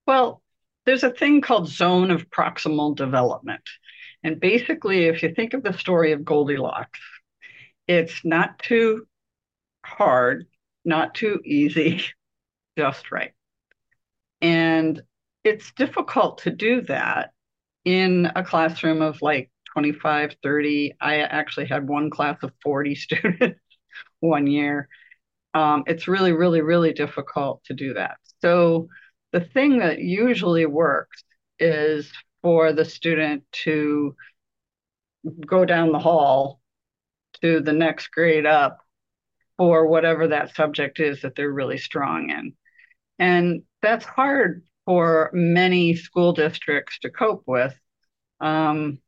Well, 0.06 0.42
there's 0.86 1.04
a 1.04 1.10
thing 1.10 1.42
called 1.42 1.68
zone 1.68 2.12
of 2.12 2.30
proximal 2.30 2.96
development. 2.96 3.64
And 4.24 4.40
basically, 4.40 5.06
if 5.06 5.24
you 5.24 5.34
think 5.34 5.54
of 5.54 5.64
the 5.64 5.74
story 5.74 6.12
of 6.12 6.26
Goldilocks, 6.26 7.00
it's 7.88 8.24
not 8.24 8.60
too 8.60 9.08
hard, 9.86 10.48
not 10.84 11.14
too 11.16 11.42
easy, 11.46 12.04
just 12.78 13.12
right. 13.12 13.34
And 14.42 15.02
it's 15.44 15.72
difficult 15.74 16.40
to 16.40 16.52
do 16.52 16.82
that 16.82 17.32
in 17.84 18.32
a 18.36 18.44
classroom 18.44 19.02
of 19.02 19.22
like 19.22 19.52
25, 19.74 20.36
30. 20.42 20.94
I 21.00 21.18
actually 21.18 21.68
had 21.68 21.88
one 21.88 22.10
class 22.10 22.38
of 22.42 22.52
40 22.64 22.96
students 22.96 23.60
one 24.20 24.48
year. 24.48 24.90
Um, 25.54 25.84
it's 25.88 26.08
really, 26.08 26.34
really, 26.34 26.62
really 26.62 26.94
difficult 26.94 27.64
to 27.66 27.74
do 27.74 27.94
that. 27.94 28.18
So 28.42 28.90
the 29.36 29.42
thing 29.42 29.80
that 29.80 30.00
usually 30.00 30.66
works 30.66 31.26
is 31.60 32.10
for 32.42 32.72
the 32.72 32.86
student 32.86 33.44
to 33.52 34.16
go 35.46 35.66
down 35.66 35.92
the 35.92 36.00
hall 36.00 36.62
to 37.42 37.60
the 37.60 37.74
next 37.74 38.12
grade 38.12 38.46
up 38.46 38.78
for 39.58 39.88
whatever 39.88 40.30
that 40.30 40.56
subject 40.56 41.02
is 41.02 41.22
that 41.22 41.36
they're 41.36 41.52
really 41.52 41.78
strong 41.78 42.30
in. 42.30 42.54
And 43.20 43.64
that's 43.82 44.06
hard 44.06 44.64
for 44.86 45.32
many 45.34 45.96
school 45.98 46.32
districts 46.32 47.00
to 47.00 47.10
cope 47.10 47.44
with. 47.46 47.78
Um, 48.40 49.00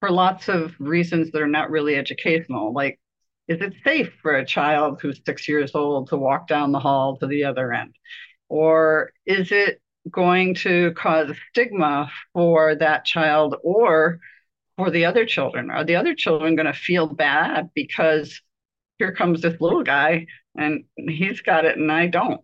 for 0.00 0.10
lots 0.10 0.50
of 0.50 0.74
reasons 0.78 1.30
that 1.30 1.40
are 1.40 1.46
not 1.46 1.70
really 1.70 1.96
educational. 1.96 2.74
Like, 2.74 3.00
is 3.48 3.62
it 3.62 3.72
safe 3.82 4.12
for 4.20 4.36
a 4.36 4.44
child 4.44 4.98
who's 5.00 5.22
six 5.24 5.48
years 5.48 5.74
old 5.74 6.10
to 6.10 6.18
walk 6.18 6.46
down 6.46 6.72
the 6.72 6.78
hall 6.78 7.16
to 7.16 7.26
the 7.26 7.44
other 7.44 7.72
end? 7.72 7.94
Or 8.48 9.12
is 9.24 9.50
it 9.52 9.80
going 10.10 10.54
to 10.54 10.92
cause 10.92 11.36
stigma 11.50 12.10
for 12.32 12.74
that 12.76 13.04
child 13.04 13.56
or 13.62 14.20
for 14.76 14.90
the 14.90 15.04
other 15.04 15.26
children? 15.26 15.70
Are 15.70 15.84
the 15.84 15.96
other 15.96 16.14
children 16.14 16.56
going 16.56 16.66
to 16.66 16.72
feel 16.72 17.06
bad 17.06 17.70
because 17.74 18.40
here 18.98 19.12
comes 19.12 19.42
this 19.42 19.60
little 19.60 19.82
guy 19.82 20.26
and 20.56 20.84
he's 20.96 21.40
got 21.40 21.64
it 21.64 21.76
and 21.76 21.90
I 21.90 22.06
don't? 22.06 22.40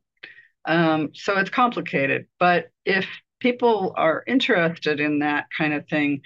Um, 0.65 1.11
so 1.15 1.39
it's 1.39 1.51
complicated. 1.51 2.27
But 2.39 2.71
if 2.85 3.07
people 3.41 3.95
are 3.97 4.25
interested 4.27 5.01
in 5.01 5.21
that 5.21 5.47
kind 5.57 5.75
of 5.75 5.89
thing, 5.89 6.23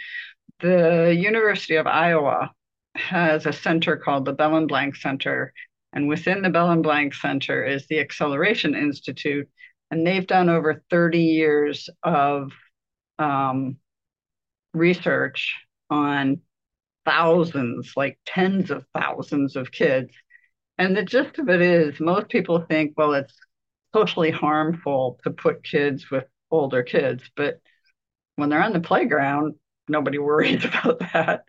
the 0.60 1.14
University 1.18 1.76
of 1.76 1.86
Iowa 1.86 2.52
has 2.94 3.46
a 3.46 3.52
center 3.52 3.96
called 3.96 4.24
the 4.24 4.32
Belin-Blank 4.32 4.96
Center. 4.96 5.52
And 5.92 6.08
within 6.08 6.42
the 6.42 6.50
Belin-Blank 6.50 7.14
Center 7.14 7.64
is 7.64 7.86
the 7.86 8.00
Acceleration 8.00 8.74
Institute. 8.74 9.48
And 9.90 10.06
they've 10.06 10.26
done 10.26 10.48
over 10.48 10.82
30 10.90 11.20
years 11.20 11.88
of 12.02 12.52
um, 13.18 13.76
research 14.74 15.54
on 15.90 16.40
thousands, 17.04 17.92
like 17.96 18.18
tens 18.26 18.70
of 18.70 18.84
thousands 18.94 19.56
of 19.56 19.70
kids. 19.72 20.12
And 20.78 20.96
the 20.96 21.02
gist 21.02 21.38
of 21.38 21.48
it 21.48 21.62
is 21.62 21.98
most 22.00 22.28
people 22.28 22.60
think, 22.68 22.94
well, 22.96 23.14
it's 23.14 23.34
socially 23.94 24.30
harmful 24.30 25.18
to 25.24 25.30
put 25.30 25.64
kids 25.64 26.10
with 26.10 26.24
older 26.50 26.82
kids. 26.82 27.22
But 27.34 27.60
when 28.34 28.50
they're 28.50 28.62
on 28.62 28.72
the 28.72 28.80
playground, 28.80 29.54
nobody 29.88 30.18
worries 30.18 30.64
about 30.64 30.98
that. 31.12 31.44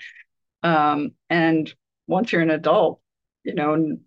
Um, 0.64 1.12
and 1.30 1.74
once 2.08 2.32
you're 2.32 2.42
an 2.42 2.52
adult, 2.52 3.02
you 3.44 3.54
know, 3.54 3.98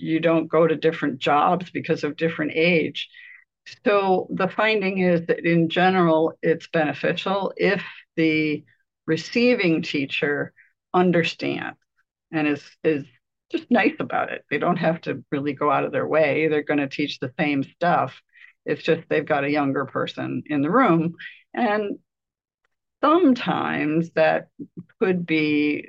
you 0.00 0.20
don't 0.20 0.48
go 0.48 0.66
to 0.66 0.76
different 0.76 1.18
jobs 1.18 1.70
because 1.70 2.04
of 2.04 2.16
different 2.16 2.52
age. 2.54 3.08
So 3.84 4.26
the 4.30 4.48
finding 4.48 4.98
is 4.98 5.26
that 5.26 5.44
in 5.44 5.68
general, 5.68 6.32
it's 6.42 6.68
beneficial 6.68 7.52
if 7.56 7.84
the 8.16 8.64
receiving 9.06 9.82
teacher 9.82 10.52
understands 10.92 11.78
and 12.32 12.48
is 12.48 12.64
is 12.82 13.04
just 13.50 13.70
nice 13.70 13.96
about 13.98 14.30
it. 14.30 14.44
They 14.50 14.58
don't 14.58 14.76
have 14.76 15.00
to 15.02 15.24
really 15.30 15.52
go 15.52 15.70
out 15.70 15.84
of 15.84 15.92
their 15.92 16.06
way. 16.06 16.48
They're 16.48 16.62
going 16.62 16.78
to 16.80 16.88
teach 16.88 17.18
the 17.18 17.32
same 17.38 17.64
stuff. 17.64 18.20
It's 18.64 18.82
just 18.82 19.02
they've 19.08 19.26
got 19.26 19.44
a 19.44 19.50
younger 19.50 19.86
person 19.86 20.42
in 20.46 20.62
the 20.62 20.70
room. 20.70 21.14
And 21.52 21.98
sometimes 23.02 24.10
that 24.12 24.48
could 25.00 25.26
be 25.26 25.88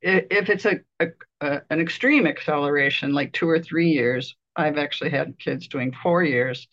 if 0.00 0.48
it's 0.48 0.64
a, 0.64 0.80
a, 1.00 1.06
a, 1.40 1.60
an 1.70 1.80
extreme 1.80 2.26
acceleration 2.26 3.12
like 3.12 3.32
two 3.32 3.48
or 3.48 3.58
three 3.58 3.90
years 3.90 4.36
i've 4.56 4.78
actually 4.78 5.10
had 5.10 5.38
kids 5.38 5.68
doing 5.68 5.92
four 6.02 6.22
years 6.22 6.68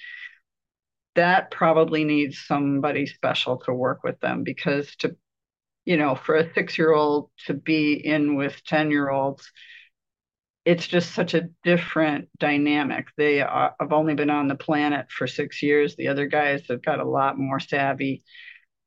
that 1.15 1.49
probably 1.51 2.03
needs 2.03 2.43
somebody 2.45 3.05
special 3.05 3.57
to 3.57 3.73
work 3.73 4.03
with 4.03 4.19
them 4.19 4.43
because 4.43 4.95
to 4.97 5.15
you 5.85 5.97
know 5.97 6.15
for 6.15 6.35
a 6.35 6.53
six 6.53 6.77
year 6.77 6.93
old 6.93 7.29
to 7.45 7.53
be 7.53 7.93
in 7.93 8.35
with 8.35 8.63
10 8.65 8.91
year 8.91 9.09
olds 9.09 9.51
it's 10.65 10.87
just 10.87 11.13
such 11.13 11.35
a 11.35 11.49
different 11.63 12.27
dynamic. 12.39 13.05
They 13.17 13.39
are, 13.41 13.75
have 13.79 13.93
only 13.93 14.15
been 14.15 14.31
on 14.31 14.47
the 14.47 14.55
planet 14.55 15.11
for 15.11 15.27
six 15.27 15.61
years. 15.61 15.95
The 15.95 16.07
other 16.07 16.25
guys 16.25 16.63
have 16.69 16.81
got 16.83 16.99
a 16.99 17.07
lot 17.07 17.37
more 17.37 17.59
savvy. 17.59 18.23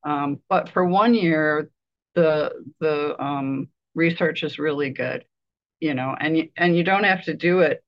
Um, 0.04 0.40
but 0.48 0.68
for 0.68 0.84
one 0.84 1.14
year, 1.14 1.70
the 2.14 2.50
the 2.80 3.22
um, 3.22 3.68
research 3.98 4.44
is 4.44 4.58
really 4.60 4.90
good, 4.90 5.26
you 5.80 5.94
know, 5.94 6.16
and 6.20 6.38
you, 6.38 6.50
and 6.56 6.76
you 6.76 6.84
don't 6.84 7.04
have 7.04 7.24
to 7.24 7.34
do 7.34 7.60
it, 7.60 7.84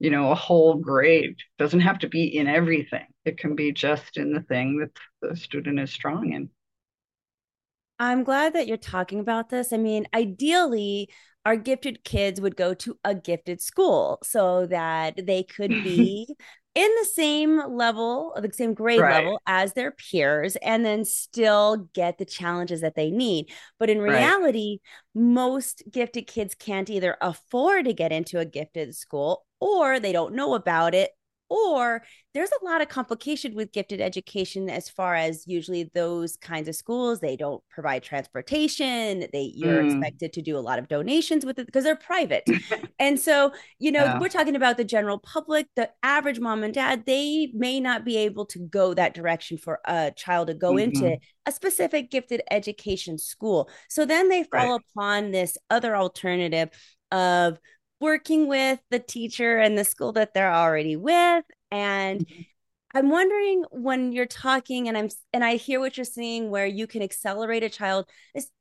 you 0.00 0.10
know, 0.10 0.32
a 0.32 0.36
whole 0.36 0.76
grade. 0.76 1.30
It 1.32 1.62
doesn't 1.62 1.80
have 1.80 2.00
to 2.00 2.08
be 2.08 2.36
in 2.36 2.48
everything. 2.48 3.06
It 3.24 3.38
can 3.38 3.56
be 3.56 3.72
just 3.72 4.18
in 4.18 4.32
the 4.32 4.42
thing 4.42 4.78
that 4.80 4.92
the 5.22 5.36
student 5.36 5.80
is 5.80 5.92
strong 5.92 6.32
in. 6.32 6.50
I'm 7.98 8.24
glad 8.24 8.52
that 8.54 8.66
you're 8.66 8.76
talking 8.76 9.20
about 9.20 9.48
this. 9.48 9.72
I 9.72 9.78
mean, 9.78 10.06
ideally, 10.14 11.08
our 11.44 11.56
gifted 11.56 12.04
kids 12.04 12.40
would 12.40 12.56
go 12.56 12.74
to 12.74 12.98
a 13.04 13.14
gifted 13.14 13.60
school 13.60 14.18
so 14.22 14.66
that 14.66 15.26
they 15.26 15.42
could 15.42 15.80
be 15.82 16.36
in 16.76 16.90
the 17.00 17.06
same 17.06 17.74
level, 17.74 18.36
the 18.40 18.52
same 18.52 18.74
grade 18.74 19.00
right. 19.00 19.24
level 19.24 19.40
as 19.46 19.72
their 19.72 19.92
peers, 19.92 20.56
and 20.56 20.84
then 20.84 21.06
still 21.06 21.88
get 21.94 22.18
the 22.18 22.26
challenges 22.26 22.82
that 22.82 22.94
they 22.94 23.10
need. 23.10 23.50
But 23.78 23.88
in 23.88 23.98
reality, 23.98 24.80
right. 25.14 25.22
most 25.22 25.82
gifted 25.90 26.26
kids 26.26 26.54
can't 26.54 26.90
either 26.90 27.16
afford 27.22 27.86
to 27.86 27.94
get 27.94 28.12
into 28.12 28.38
a 28.38 28.44
gifted 28.44 28.94
school 28.94 29.46
or 29.58 29.98
they 29.98 30.12
don't 30.12 30.34
know 30.34 30.54
about 30.54 30.94
it 30.94 31.12
or 31.48 32.02
there's 32.34 32.50
a 32.60 32.64
lot 32.64 32.80
of 32.80 32.88
complication 32.88 33.54
with 33.54 33.72
gifted 33.72 34.00
education 34.00 34.68
as 34.68 34.88
far 34.88 35.14
as 35.14 35.46
usually 35.46 35.90
those 35.94 36.36
kinds 36.36 36.68
of 36.68 36.74
schools 36.74 37.20
they 37.20 37.36
don't 37.36 37.62
provide 37.70 38.02
transportation 38.02 39.26
they 39.32 39.52
you're 39.54 39.82
mm. 39.82 39.90
expected 39.90 40.32
to 40.32 40.42
do 40.42 40.56
a 40.56 40.60
lot 40.60 40.78
of 40.78 40.88
donations 40.88 41.44
with 41.44 41.58
it 41.58 41.66
because 41.66 41.84
they're 41.84 41.96
private 41.96 42.44
and 42.98 43.18
so 43.18 43.52
you 43.78 43.92
know 43.92 44.04
yeah. 44.04 44.18
we're 44.18 44.28
talking 44.28 44.56
about 44.56 44.76
the 44.76 44.84
general 44.84 45.18
public 45.18 45.66
the 45.76 45.88
average 46.02 46.40
mom 46.40 46.62
and 46.62 46.74
dad 46.74 47.04
they 47.06 47.50
may 47.54 47.80
not 47.80 48.04
be 48.04 48.16
able 48.16 48.44
to 48.44 48.58
go 48.58 48.92
that 48.94 49.14
direction 49.14 49.56
for 49.56 49.80
a 49.86 50.12
child 50.16 50.48
to 50.48 50.54
go 50.54 50.72
mm-hmm. 50.72 50.94
into 50.94 51.18
a 51.46 51.52
specific 51.52 52.10
gifted 52.10 52.42
education 52.50 53.18
school 53.18 53.70
so 53.88 54.04
then 54.04 54.28
they 54.28 54.42
fall 54.44 54.72
right. 54.72 54.80
upon 54.94 55.30
this 55.30 55.56
other 55.70 55.96
alternative 55.96 56.70
of 57.12 57.58
working 58.00 58.46
with 58.46 58.78
the 58.90 58.98
teacher 58.98 59.58
and 59.58 59.76
the 59.76 59.84
school 59.84 60.12
that 60.12 60.34
they're 60.34 60.52
already 60.52 60.96
with 60.96 61.44
and 61.70 62.26
mm-hmm. 62.26 62.42
i'm 62.94 63.10
wondering 63.10 63.64
when 63.70 64.12
you're 64.12 64.26
talking 64.26 64.88
and 64.88 64.96
i'm 64.96 65.08
and 65.32 65.44
i 65.44 65.56
hear 65.56 65.80
what 65.80 65.96
you're 65.96 66.04
saying 66.04 66.50
where 66.50 66.66
you 66.66 66.86
can 66.86 67.02
accelerate 67.02 67.62
a 67.62 67.70
child 67.70 68.06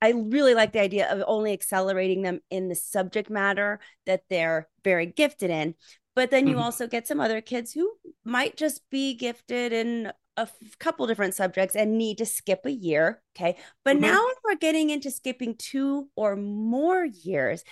i 0.02 0.12
really 0.12 0.54
like 0.54 0.72
the 0.72 0.82
idea 0.82 1.12
of 1.12 1.24
only 1.28 1.54
accelerating 1.54 2.22
them 2.22 2.40
in 2.50 2.70
the 2.70 2.76
subject 2.76 3.30
matter 3.30 3.80
that 4.06 4.24
they're 4.30 4.68
very 4.84 5.06
gifted 5.06 5.50
in 5.50 5.76
but 6.16 6.32
then 6.32 6.48
you 6.48 6.56
mm-hmm. 6.56 6.64
also 6.64 6.88
get 6.88 7.08
some 7.08 7.20
other 7.20 7.42
kids 7.42 7.74
who 7.74 7.92
might 8.24 8.56
just 8.56 8.82
be 8.90 9.16
gifted 9.16 9.74
in 9.74 10.12
a 10.38 10.42
f- 10.42 10.58
couple 10.80 11.08
different 11.08 11.34
subjects 11.34 11.76
and 11.76 11.98
need 11.98 12.18
to 12.18 12.26
skip 12.26 12.62
a 12.66 12.72
year 12.72 13.22
okay 13.36 13.58
but 13.84 13.96
mm-hmm. 13.96 14.06
now 14.06 14.26
we're 14.44 14.56
getting 14.56 14.90
into 14.90 15.12
skipping 15.12 15.56
two 15.56 16.10
or 16.16 16.36
more 16.36 17.06
years 17.06 17.64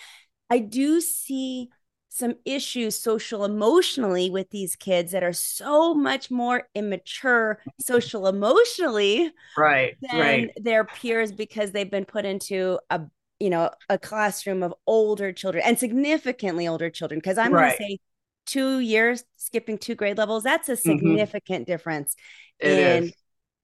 I 0.53 0.60
do 0.60 1.01
see 1.01 1.69
some 2.10 2.36
issues 2.45 2.95
social 2.95 3.43
emotionally 3.43 4.29
with 4.29 4.51
these 4.51 4.75
kids 4.75 5.13
that 5.13 5.24
are 5.24 5.33
so 5.33 5.95
much 5.95 6.29
more 6.29 6.69
immature 6.75 7.60
social 7.81 8.27
emotionally 8.27 9.31
right 9.57 9.98
than 10.00 10.19
right. 10.22 10.51
their 10.57 10.86
peers 10.86 11.31
because 11.31 11.72
they've 11.72 11.89
been 11.89 12.05
put 12.05 12.24
into 12.24 12.77
a 12.91 13.01
you 13.39 13.50
know 13.50 13.72
a 13.89 13.98
classroom 13.98 14.62
of 14.62 14.75
older 14.86 15.33
children 15.33 15.63
and 15.65 15.79
significantly 15.79 16.67
older 16.67 16.91
children 16.91 17.19
because 17.19 17.39
i'm 17.39 17.51
right. 17.51 17.62
going 17.62 17.72
to 17.72 17.83
say 17.95 17.98
two 18.45 18.79
years 18.79 19.24
skipping 19.38 19.79
two 19.79 19.95
grade 19.95 20.19
levels 20.19 20.43
that's 20.43 20.69
a 20.69 20.74
mm-hmm. 20.74 20.89
significant 20.91 21.63
mm-hmm. 21.63 21.72
difference 21.72 22.15
it 22.60 22.79
in 22.79 23.03
is. 23.05 23.13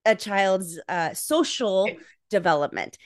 a 0.06 0.16
child's 0.16 0.80
uh, 0.88 1.14
social 1.14 1.84
it, 1.84 1.98
development 2.30 2.98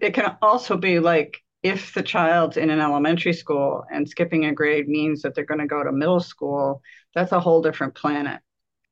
it 0.00 0.14
can 0.14 0.38
also 0.40 0.78
be 0.78 1.00
like 1.00 1.42
if 1.62 1.94
the 1.94 2.02
child's 2.02 2.56
in 2.56 2.70
an 2.70 2.80
elementary 2.80 3.32
school 3.32 3.84
and 3.92 4.08
skipping 4.08 4.44
a 4.44 4.52
grade 4.52 4.88
means 4.88 5.22
that 5.22 5.34
they're 5.34 5.44
going 5.44 5.60
to 5.60 5.66
go 5.66 5.82
to 5.82 5.92
middle 5.92 6.20
school, 6.20 6.82
that's 7.14 7.32
a 7.32 7.40
whole 7.40 7.62
different 7.62 7.94
planet. 7.94 8.40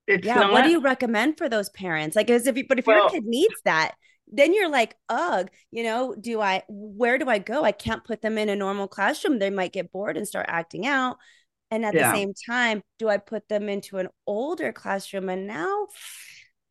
It's 0.06 0.26
yeah. 0.26 0.34
Not, 0.34 0.52
what 0.52 0.64
do 0.64 0.70
you 0.70 0.80
recommend 0.80 1.38
for 1.38 1.48
those 1.48 1.70
parents? 1.70 2.16
Like, 2.16 2.30
as 2.30 2.46
if, 2.46 2.56
you, 2.56 2.64
but 2.68 2.78
if 2.78 2.86
well, 2.86 2.98
your 2.98 3.10
kid 3.10 3.24
needs 3.24 3.54
that, 3.64 3.92
then 4.26 4.54
you're 4.54 4.70
like, 4.70 4.96
ugh, 5.08 5.50
you 5.70 5.84
know, 5.84 6.14
do 6.18 6.40
I, 6.40 6.62
where 6.68 7.18
do 7.18 7.28
I 7.28 7.38
go? 7.38 7.62
I 7.62 7.72
can't 7.72 8.04
put 8.04 8.22
them 8.22 8.38
in 8.38 8.48
a 8.48 8.56
normal 8.56 8.88
classroom. 8.88 9.38
They 9.38 9.50
might 9.50 9.72
get 9.72 9.92
bored 9.92 10.16
and 10.16 10.26
start 10.26 10.46
acting 10.48 10.86
out. 10.86 11.18
And 11.70 11.84
at 11.84 11.94
yeah. 11.94 12.10
the 12.10 12.16
same 12.16 12.32
time, 12.46 12.82
do 12.98 13.08
I 13.08 13.18
put 13.18 13.48
them 13.48 13.68
into 13.68 13.98
an 13.98 14.08
older 14.26 14.72
classroom? 14.72 15.28
And 15.28 15.46
now 15.46 15.86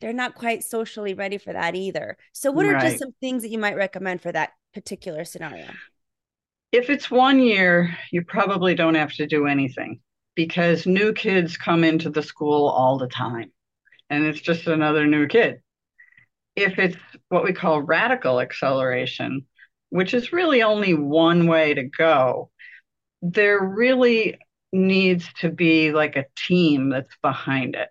they're 0.04 0.12
not 0.12 0.36
quite 0.36 0.66
socially 0.66 1.14
ready 1.14 1.38
for 1.38 1.54
that 1.54 1.76
either. 1.76 2.18
So, 2.34 2.52
what 2.52 2.66
are 2.66 2.74
right. 2.74 2.90
just 2.90 3.00
some 3.00 3.14
things 3.22 3.42
that 3.42 3.52
you 3.52 3.58
might 3.58 3.78
recommend 3.78 4.22
for 4.22 4.34
that 4.34 4.50
particular 4.74 5.24
scenario? 5.24 5.68
If 6.74 6.90
it's 6.90 7.10
one 7.10 7.40
year, 7.40 7.98
you 8.12 8.26
probably 8.26 8.76
don't 8.76 8.96
have 8.96 9.14
to 9.14 9.28
do 9.28 9.48
anything 9.48 10.02
because 10.36 10.86
new 10.86 11.14
kids 11.14 11.56
come 11.56 11.86
into 11.86 12.10
the 12.10 12.22
school 12.22 12.68
all 12.68 12.98
the 12.98 13.08
time 13.08 13.54
and 14.10 14.26
it's 14.26 14.42
just 14.42 14.68
another 14.68 15.08
new 15.08 15.26
kid. 15.26 15.62
If 16.58 16.80
it's 16.80 16.98
what 17.30 17.46
we 17.46 17.54
call 17.54 17.82
radical 17.82 18.42
acceleration, 18.42 19.46
which 19.90 20.14
is 20.14 20.34
really 20.34 20.64
only 20.64 20.94
one 20.94 21.48
way 21.48 21.76
to 21.76 21.84
go, 21.84 22.50
there 23.22 23.64
really 23.64 24.38
needs 24.74 25.32
to 25.40 25.50
be 25.50 25.94
like 25.94 26.18
a 26.18 26.26
team 26.36 26.90
that's 26.90 27.16
behind 27.22 27.76
it. 27.76 27.88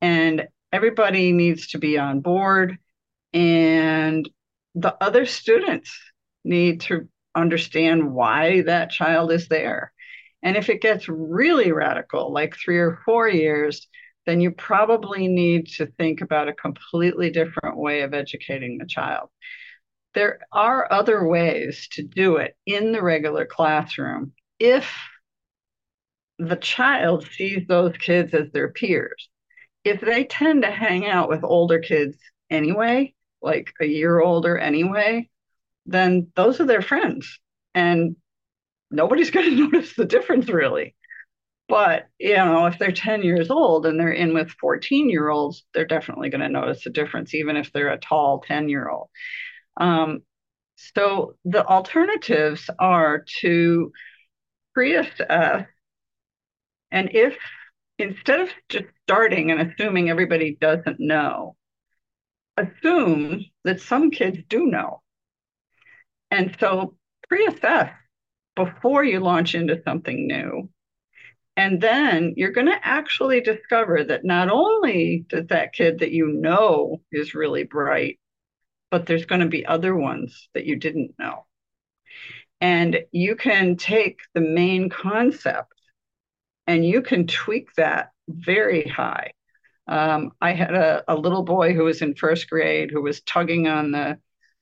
And 0.00 0.46
everybody 0.72 1.32
needs 1.32 1.68
to 1.68 1.78
be 1.78 1.98
on 1.98 2.20
board, 2.20 2.78
and 3.32 4.28
the 4.74 4.96
other 5.02 5.26
students 5.26 5.96
need 6.44 6.82
to 6.82 7.08
understand 7.34 8.12
why 8.12 8.62
that 8.62 8.90
child 8.90 9.32
is 9.32 9.48
there. 9.48 9.92
And 10.42 10.56
if 10.56 10.68
it 10.68 10.80
gets 10.80 11.08
really 11.08 11.70
radical, 11.72 12.32
like 12.32 12.56
three 12.56 12.78
or 12.78 13.00
four 13.04 13.28
years, 13.28 13.86
then 14.26 14.40
you 14.40 14.50
probably 14.50 15.28
need 15.28 15.66
to 15.66 15.86
think 15.86 16.20
about 16.20 16.48
a 16.48 16.54
completely 16.54 17.30
different 17.30 17.76
way 17.76 18.02
of 18.02 18.14
educating 18.14 18.78
the 18.78 18.86
child. 18.86 19.28
There 20.14 20.40
are 20.52 20.90
other 20.92 21.26
ways 21.26 21.88
to 21.92 22.02
do 22.02 22.36
it 22.36 22.56
in 22.66 22.92
the 22.92 23.02
regular 23.02 23.46
classroom 23.46 24.32
if 24.58 24.92
the 26.38 26.56
child 26.56 27.26
sees 27.32 27.66
those 27.68 27.96
kids 27.96 28.34
as 28.34 28.50
their 28.52 28.70
peers. 28.70 29.28
If 29.84 30.00
they 30.00 30.24
tend 30.24 30.62
to 30.62 30.70
hang 30.70 31.06
out 31.06 31.28
with 31.28 31.44
older 31.44 31.78
kids 31.78 32.18
anyway, 32.50 33.14
like 33.40 33.72
a 33.80 33.86
year 33.86 34.20
older 34.20 34.58
anyway, 34.58 35.28
then 35.86 36.28
those 36.36 36.60
are 36.60 36.66
their 36.66 36.82
friends. 36.82 37.38
And 37.74 38.16
nobody's 38.90 39.30
going 39.32 39.50
to 39.50 39.70
notice 39.70 39.94
the 39.94 40.04
difference 40.04 40.48
really. 40.48 40.94
But, 41.68 42.08
you 42.18 42.34
know, 42.34 42.66
if 42.66 42.78
they're 42.78 42.90
10 42.90 43.22
years 43.22 43.48
old 43.48 43.86
and 43.86 43.98
they're 43.98 44.10
in 44.10 44.34
with 44.34 44.50
14 44.60 45.08
year 45.08 45.28
olds, 45.28 45.64
they're 45.72 45.84
definitely 45.84 46.28
going 46.28 46.40
to 46.40 46.48
notice 46.48 46.82
the 46.82 46.90
difference, 46.90 47.32
even 47.32 47.56
if 47.56 47.72
they're 47.72 47.92
a 47.92 47.98
tall 47.98 48.40
10 48.40 48.68
year 48.68 48.88
old. 48.88 49.08
Um, 49.76 50.22
so 50.74 51.36
the 51.44 51.64
alternatives 51.64 52.68
are 52.78 53.24
to 53.40 53.92
pre-assess. 54.74 55.66
And 56.90 57.10
if 57.12 57.36
instead 58.02 58.40
of 58.40 58.50
just 58.68 58.86
starting 59.04 59.50
and 59.50 59.60
assuming 59.60 60.10
everybody 60.10 60.56
doesn't 60.60 61.00
know, 61.00 61.56
assume 62.56 63.44
that 63.64 63.80
some 63.80 64.10
kids 64.10 64.38
do 64.48 64.66
know. 64.66 65.02
And 66.30 66.56
so 66.60 66.96
pre-assess 67.28 67.92
before 68.56 69.04
you 69.04 69.20
launch 69.20 69.54
into 69.54 69.82
something 69.84 70.26
new. 70.26 70.68
And 71.56 71.80
then 71.80 72.34
you're 72.36 72.52
going 72.52 72.68
to 72.68 72.86
actually 72.86 73.40
discover 73.40 74.04
that 74.04 74.24
not 74.24 74.48
only 74.50 75.26
does 75.28 75.46
that 75.48 75.72
kid 75.72 75.98
that 75.98 76.12
you 76.12 76.28
know 76.28 77.02
is 77.12 77.34
really 77.34 77.64
bright, 77.64 78.18
but 78.90 79.06
there's 79.06 79.26
going 79.26 79.40
to 79.40 79.48
be 79.48 79.66
other 79.66 79.94
ones 79.94 80.48
that 80.54 80.64
you 80.64 80.76
didn't 80.76 81.14
know. 81.18 81.46
And 82.60 83.00
you 83.12 83.36
can 83.36 83.76
take 83.76 84.20
the 84.34 84.40
main 84.40 84.90
concept 84.90 85.72
and 86.66 86.84
you 86.84 87.02
can 87.02 87.26
tweak 87.26 87.74
that 87.74 88.10
very 88.28 88.84
high. 88.84 89.32
Um, 89.86 90.32
I 90.40 90.52
had 90.52 90.74
a, 90.74 91.02
a 91.08 91.16
little 91.16 91.42
boy 91.42 91.74
who 91.74 91.84
was 91.84 92.00
in 92.02 92.14
first 92.14 92.48
grade 92.48 92.90
who 92.92 93.02
was 93.02 93.22
tugging 93.22 93.66
on 93.66 93.90
the 93.90 94.18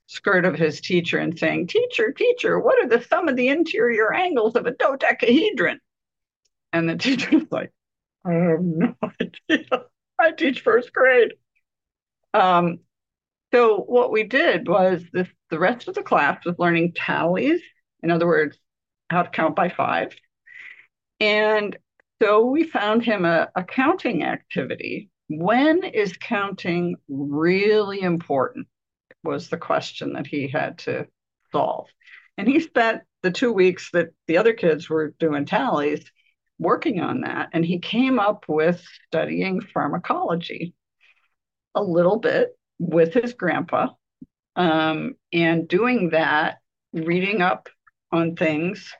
skirt 0.06 0.46
of 0.46 0.54
his 0.54 0.80
teacher 0.80 1.18
and 1.18 1.38
saying, 1.38 1.66
Teacher, 1.66 2.12
teacher, 2.12 2.58
what 2.58 2.82
are 2.82 2.88
the 2.88 3.04
sum 3.04 3.28
of 3.28 3.36
the 3.36 3.48
interior 3.48 4.12
angles 4.12 4.56
of 4.56 4.66
a 4.66 4.72
dodecahedron? 4.72 5.80
And 6.72 6.88
the 6.88 6.96
teacher 6.96 7.30
was 7.32 7.46
like, 7.50 7.72
I 8.24 8.32
have 8.32 8.62
no 8.62 8.94
idea. 9.20 9.84
I 10.18 10.32
teach 10.32 10.60
first 10.60 10.92
grade. 10.92 11.32
Um, 12.34 12.80
so 13.52 13.78
what 13.78 14.10
we 14.10 14.24
did 14.24 14.68
was 14.68 15.02
this 15.12 15.28
the 15.50 15.58
rest 15.58 15.88
of 15.88 15.94
the 15.94 16.02
class 16.02 16.44
was 16.44 16.58
learning 16.58 16.92
tallies, 16.94 17.60
in 18.02 18.10
other 18.10 18.26
words, 18.26 18.58
how 19.08 19.22
to 19.22 19.30
count 19.30 19.56
by 19.56 19.70
five. 19.70 20.14
And 21.20 21.76
so 22.22 22.44
we 22.46 22.64
found 22.64 23.04
him 23.04 23.24
a, 23.24 23.48
a 23.54 23.64
counting 23.64 24.24
activity. 24.24 25.10
When 25.28 25.84
is 25.84 26.16
counting 26.16 26.96
really 27.08 28.00
important? 28.00 28.66
was 29.22 29.48
the 29.48 29.56
question 29.56 30.14
that 30.14 30.26
he 30.26 30.48
had 30.48 30.78
to 30.78 31.06
solve. 31.52 31.88
And 32.36 32.48
he 32.48 32.60
spent 32.60 33.02
the 33.22 33.30
two 33.30 33.52
weeks 33.52 33.90
that 33.92 34.08
the 34.26 34.38
other 34.38 34.52
kids 34.52 34.88
were 34.88 35.14
doing 35.18 35.44
tallies 35.44 36.10
working 36.58 37.00
on 37.00 37.22
that. 37.22 37.50
And 37.52 37.64
he 37.64 37.78
came 37.78 38.18
up 38.18 38.44
with 38.48 38.82
studying 39.06 39.60
pharmacology 39.60 40.74
a 41.74 41.82
little 41.82 42.18
bit 42.18 42.56
with 42.78 43.12
his 43.14 43.34
grandpa 43.34 43.88
um, 44.56 45.14
and 45.32 45.68
doing 45.68 46.10
that, 46.10 46.58
reading 46.92 47.42
up 47.42 47.68
on 48.10 48.36
things 48.36 48.92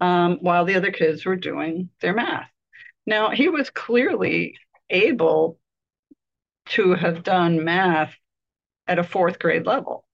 um, 0.00 0.38
while 0.40 0.64
the 0.64 0.74
other 0.74 0.90
kids 0.90 1.24
were 1.24 1.36
doing 1.36 1.90
their 2.00 2.14
math. 2.14 2.50
Now, 3.10 3.30
he 3.30 3.48
was 3.48 3.70
clearly 3.70 4.56
able 4.88 5.58
to 6.66 6.94
have 6.94 7.24
done 7.24 7.64
math 7.64 8.14
at 8.86 9.00
a 9.00 9.04
fourth 9.04 9.40
grade 9.40 9.66
level. 9.66 10.04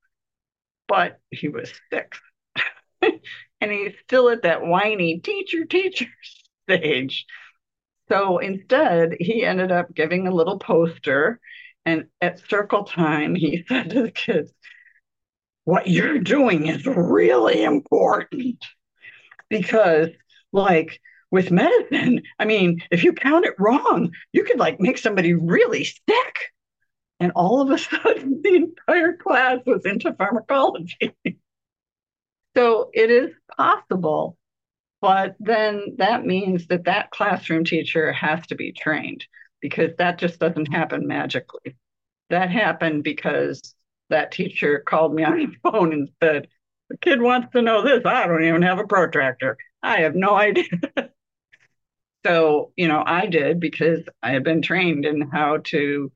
But 0.89 1.21
he 1.31 1.49
was 1.49 1.71
six. 1.93 2.19
and 3.03 3.71
he's 3.71 3.93
still 4.05 4.31
at 4.31 4.45
that 4.45 4.63
whiny 4.63 5.21
teacher, 5.21 5.67
teacher 5.67 6.07
stage. 6.71 7.27
So 8.09 8.39
instead, 8.39 9.19
he 9.21 9.45
ended 9.45 9.71
up 9.71 9.95
giving 9.95 10.27
a 10.27 10.35
little 10.35 10.59
poster. 10.59 11.39
And 11.85 12.07
at 12.23 12.49
circle 12.49 12.85
time, 12.85 13.35
he 13.35 13.63
said 13.69 13.91
to 13.91 14.05
the 14.05 14.11
kids, 14.11 14.51
What 15.65 15.87
you're 15.87 16.21
doing 16.21 16.67
is 16.67 16.87
really 16.87 17.63
important 17.63 18.65
because, 19.51 20.09
like, 20.51 20.99
with 21.31 21.51
medicine, 21.51 22.23
I 22.39 22.45
mean, 22.45 22.83
if 22.91 23.05
you 23.05 23.13
count 23.13 23.45
it 23.47 23.55
wrong, 23.59 24.13
you 24.33 24.45
could 24.45 24.59
like 24.59 24.81
make 24.81 24.99
somebody 24.99 25.35
really 25.35 25.85
sick. 25.85 26.37
And 27.19 27.33
all 27.35 27.61
of 27.61 27.71
a 27.71 27.79
sudden, 27.79 28.41
the 28.45 28.55
entire 28.55 29.17
class 29.17 29.59
was 29.67 29.85
into 29.85 30.13
pharmacology. 30.15 31.15
so 32.55 32.91
it 32.93 33.11
is 33.11 33.31
possible 33.57 34.37
but 35.01 35.37
then 35.39 35.95
that 35.99 36.25
means 36.27 36.67
that 36.69 36.85
that 36.85 37.11
classroom 37.11 37.65
teacher 37.65 38.13
has 38.13 38.47
to 38.49 38.55
be 38.55 38.73
trained 38.73 39.25
because 39.61 39.91
that 39.99 40.19
just 40.19 40.41
doesn't 40.41 40.73
happen 40.73 41.07
magically. 41.07 41.77
That 42.31 42.51
happened 42.51 43.05
because 43.05 43.75
that 44.11 44.33
teacher 44.33 44.83
called 44.87 45.15
me 45.15 45.25
on 45.25 45.39
the 45.39 45.47
phone 45.71 45.93
and 45.93 46.11
said, 46.23 46.49
The 46.89 46.99
kid 46.99 47.21
wants 47.21 47.53
to 47.53 47.63
know 47.63 47.83
this. 47.83 48.05
I 48.05 48.27
don't 48.27 48.45
even 48.45 48.63
have 48.63 48.79
a 48.79 48.87
protractor. 48.87 49.57
I 49.83 50.01
have 50.01 50.15
no 50.15 50.35
idea. 50.35 50.65
so, 52.27 52.73
you 52.77 52.89
know, 52.89 53.03
I 53.07 53.27
did 53.27 53.61
because 53.61 54.01
I 54.23 54.33
had 54.33 54.43
been 54.43 54.63
trained 54.63 55.05
in 55.05 55.31
how 55.31 55.59
to 55.67 56.11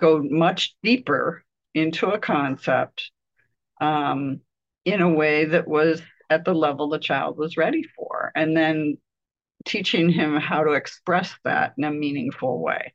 go 0.00 0.22
much 0.22 0.74
deeper 0.82 1.44
into 1.74 2.08
a 2.08 2.18
concept 2.18 3.10
um, 3.80 4.40
in 4.84 5.02
a 5.02 5.12
way 5.12 5.44
that 5.44 5.68
was 5.68 6.00
at 6.30 6.44
the 6.44 6.54
level 6.54 6.88
the 6.88 6.98
child 6.98 7.36
was 7.36 7.56
ready 7.56 7.82
for, 7.96 8.32
and 8.34 8.56
then 8.56 8.96
teaching 9.66 10.08
him 10.08 10.36
how 10.36 10.64
to 10.64 10.72
express 10.72 11.34
that 11.44 11.74
in 11.76 11.84
a 11.84 11.90
meaningful 11.90 12.62
way. 12.62 12.94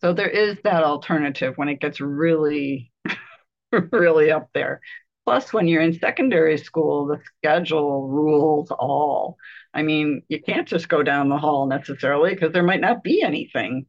So 0.00 0.12
there 0.12 0.28
is 0.28 0.58
that 0.64 0.84
alternative 0.84 1.56
when 1.56 1.68
it 1.68 1.80
gets 1.80 2.00
really, 2.00 2.92
really 3.72 4.30
up 4.30 4.50
there. 4.52 4.80
Plus, 5.24 5.54
when 5.54 5.66
you're 5.68 5.80
in 5.80 5.98
secondary 5.98 6.58
school, 6.58 7.06
the 7.06 7.20
schedule 7.38 8.08
rules 8.08 8.70
all. 8.70 9.38
I 9.74 9.82
mean, 9.82 10.22
you 10.28 10.40
can't 10.40 10.68
just 10.68 10.88
go 10.88 11.02
down 11.02 11.28
the 11.28 11.36
hall 11.36 11.66
necessarily 11.66 12.32
because 12.32 12.52
there 12.52 12.62
might 12.62 12.80
not 12.80 13.02
be 13.02 13.22
anything 13.22 13.86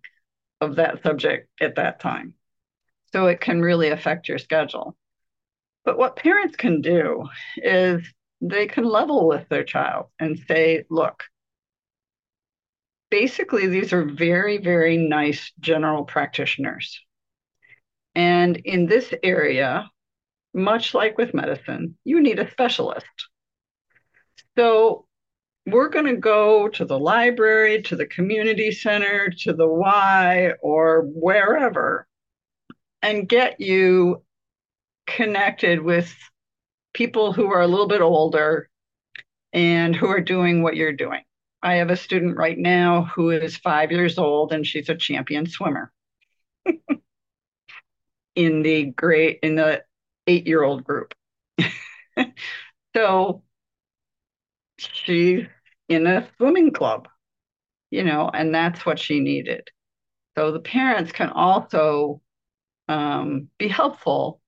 of 0.60 0.78
that 0.78 1.04
subject 1.04 1.50
at 1.62 1.76
that 1.76 2.00
time. 2.00 2.34
So 3.14 3.28
it 3.28 3.40
can 3.40 3.62
really 3.62 3.90
affect 3.90 4.28
your 4.28 4.40
schedule. 4.40 4.98
But 5.86 5.98
what 6.00 6.16
parents 6.16 6.56
can 6.56 6.82
do 6.82 7.26
is 7.58 8.02
they 8.42 8.66
can 8.66 8.84
level 8.84 9.28
with 9.28 9.48
their 9.48 9.64
child 9.64 10.08
and 10.20 10.40
say, 10.48 10.86
look, 10.90 11.24
basically, 13.12 13.68
these 13.68 13.94
are 13.94 14.04
very, 14.04 14.58
very 14.58 14.98
nice 14.98 15.52
general 15.60 16.04
practitioners. 16.04 17.00
And 18.16 18.58
in 18.58 18.88
this 18.88 19.14
area, 19.22 19.90
much 20.54 20.94
like 20.94 21.18
with 21.18 21.34
medicine, 21.34 21.98
you 22.04 22.22
need 22.22 22.40
a 22.40 22.50
specialist. 22.50 23.06
So 24.58 25.05
we're 25.66 25.90
going 25.90 26.06
to 26.06 26.18
go 26.18 26.68
to 26.70 26.86
the 26.86 27.00
library, 27.00 27.82
to 27.84 27.96
the 27.96 28.06
community 28.06 28.72
center, 28.72 29.30
to 29.40 29.54
the 29.54 29.68
Y, 29.68 30.52
or 30.62 31.02
wherever, 31.02 32.08
and 33.02 33.28
get 33.28 33.60
you 33.60 34.22
connected 35.08 35.82
with 35.82 36.14
people 36.94 37.34
who 37.34 37.52
are 37.52 37.62
a 37.62 37.68
little 37.68 37.88
bit 37.88 38.02
older 38.02 38.70
and 39.54 39.96
who 39.96 40.08
are 40.08 40.22
doing 40.22 40.62
what 40.62 40.76
you're 40.76 40.94
doing. 40.94 41.22
I 41.62 41.76
have 41.76 41.90
a 41.90 41.98
student 41.98 42.38
right 42.38 42.58
now 42.58 43.06
who 43.16 43.32
is 43.32 43.58
five 43.58 43.92
years 43.92 44.18
old 44.18 44.54
and 44.54 44.66
she's 44.68 44.90
a 44.90 44.96
champion 44.96 45.48
swimmer 45.48 45.92
in 48.36 48.62
the 48.62 48.86
great 48.86 49.40
in 49.42 49.56
the 49.56 49.84
eight 50.28 50.46
year 50.46 50.64
old 50.64 50.84
group. 50.84 51.14
so 52.96 53.42
she's 54.78 55.48
in 55.90 56.08
a 56.08 56.28
swimming 56.38 56.72
club, 56.72 57.08
you 57.92 58.04
know, 58.04 58.30
and 58.34 58.54
that's 58.54 58.86
what 58.86 59.00
she 59.00 59.20
needed. 59.20 59.68
So 60.38 60.52
the 60.52 60.60
parents 60.60 61.12
can 61.12 61.30
also 61.30 62.22
um, 62.88 63.50
be 63.58 63.68
helpful 63.68 64.42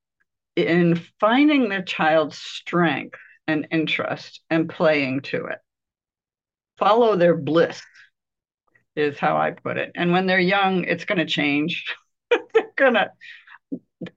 in 0.56 1.00
finding 1.20 1.70
the 1.70 1.82
child's 1.82 2.38
strength 2.38 3.20
and 3.48 3.68
interest 3.72 4.42
and 4.50 4.70
playing 4.70 5.22
to 5.22 5.46
it. 5.46 5.60
Follow 6.78 7.16
their 7.16 7.36
bliss 7.36 7.82
is 8.96 9.18
how 9.20 9.38
I 9.38 9.52
put 9.52 9.78
it. 9.78 9.92
And 9.96 10.12
when 10.12 10.26
they're 10.26 10.40
young, 10.40 10.84
it's 10.84 11.06
going 11.06 11.20
to 11.20 11.26
change. 11.26 11.86
they're 12.30 12.72
going 12.76 12.96
to, 12.96 13.12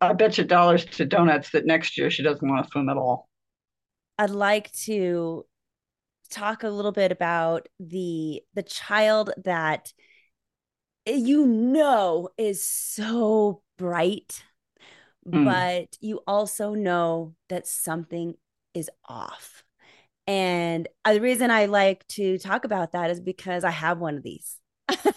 I 0.00 0.14
bet 0.14 0.38
you 0.38 0.44
dollars 0.44 0.85
to 0.87 1.04
donuts 1.04 1.50
that 1.50 1.66
next 1.66 1.96
year 1.98 2.11
she 2.11 2.22
doesn't 2.22 2.46
want 2.46 2.64
to 2.64 2.70
swim 2.70 2.88
at 2.88 2.96
all. 2.96 3.28
I'd 4.18 4.30
like 4.30 4.72
to 4.85 5.46
talk 6.31 6.62
a 6.62 6.69
little 6.69 6.93
bit 6.93 7.12
about 7.12 7.69
the 7.79 8.43
the 8.55 8.62
child 8.62 9.31
that 9.45 9.93
you 11.07 11.47
know 11.47 12.29
is 12.38 12.66
so 12.66 13.62
bright 13.79 14.43
mm. 15.27 15.45
but 15.45 15.97
you 16.01 16.21
also 16.27 16.75
know 16.75 17.35
that 17.49 17.66
something 17.66 18.35
is 18.75 18.90
off. 19.09 19.64
And 20.27 20.88
uh, 21.05 21.14
the 21.14 21.21
reason 21.21 21.51
I 21.51 21.66
like 21.66 22.07
to 22.09 22.38
talk 22.38 22.64
about 22.64 22.93
that 22.93 23.11
is 23.11 23.21
because 23.21 23.64
I 23.64 23.71
have 23.71 23.99
one 23.99 24.16
of 24.16 24.23
these. 24.23 24.57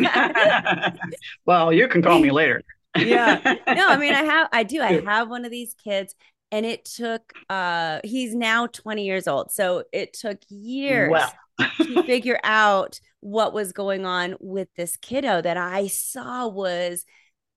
well, 1.45 1.71
you 1.71 1.87
can 1.87 2.01
call 2.01 2.19
me 2.19 2.31
later. 2.31 2.63
yeah. 2.97 3.39
No, 3.67 3.87
I 3.89 3.97
mean 3.97 4.13
I 4.13 4.23
have 4.23 4.49
I 4.51 4.63
do. 4.63 4.81
I 4.81 5.01
have 5.01 5.29
one 5.29 5.45
of 5.45 5.51
these 5.51 5.75
kids 5.83 6.15
and 6.53 6.67
it 6.67 6.85
took 6.85 7.33
uh 7.49 7.99
he's 8.03 8.35
now 8.35 8.67
20 8.67 9.03
years 9.03 9.27
old. 9.27 9.51
So 9.51 9.83
it 9.91 10.13
took 10.13 10.39
years 10.49 11.19
to 11.59 12.03
figure 12.05 12.39
out 12.43 12.99
what 13.21 13.53
was 13.53 13.73
going 13.73 14.05
on 14.05 14.35
with 14.39 14.67
this 14.77 14.95
kiddo 14.95 15.41
that 15.41 15.57
I 15.57 15.87
saw 15.87 16.47
was 16.47 17.05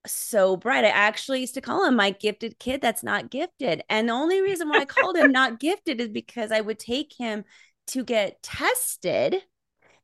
so 0.07 0.57
bright. 0.57 0.85
I 0.85 0.89
actually 0.89 1.41
used 1.41 1.55
to 1.55 1.61
call 1.61 1.85
him 1.85 1.95
my 1.95 2.11
gifted 2.11 2.59
kid 2.59 2.81
that's 2.81 3.03
not 3.03 3.31
gifted. 3.31 3.83
And 3.91 4.09
the 4.09 4.15
only 4.15 4.41
reason 4.41 4.71
why 4.71 4.79
I 4.79 4.85
called 4.87 5.17
him 5.17 5.31
not 5.31 5.61
gifted 5.61 6.01
is 6.01 6.09
because 6.09 6.51
I 6.51 6.63
would 6.63 6.79
take 6.79 7.13
him 7.19 7.45
to 7.89 8.03
get 8.03 8.43
tested 8.43 9.43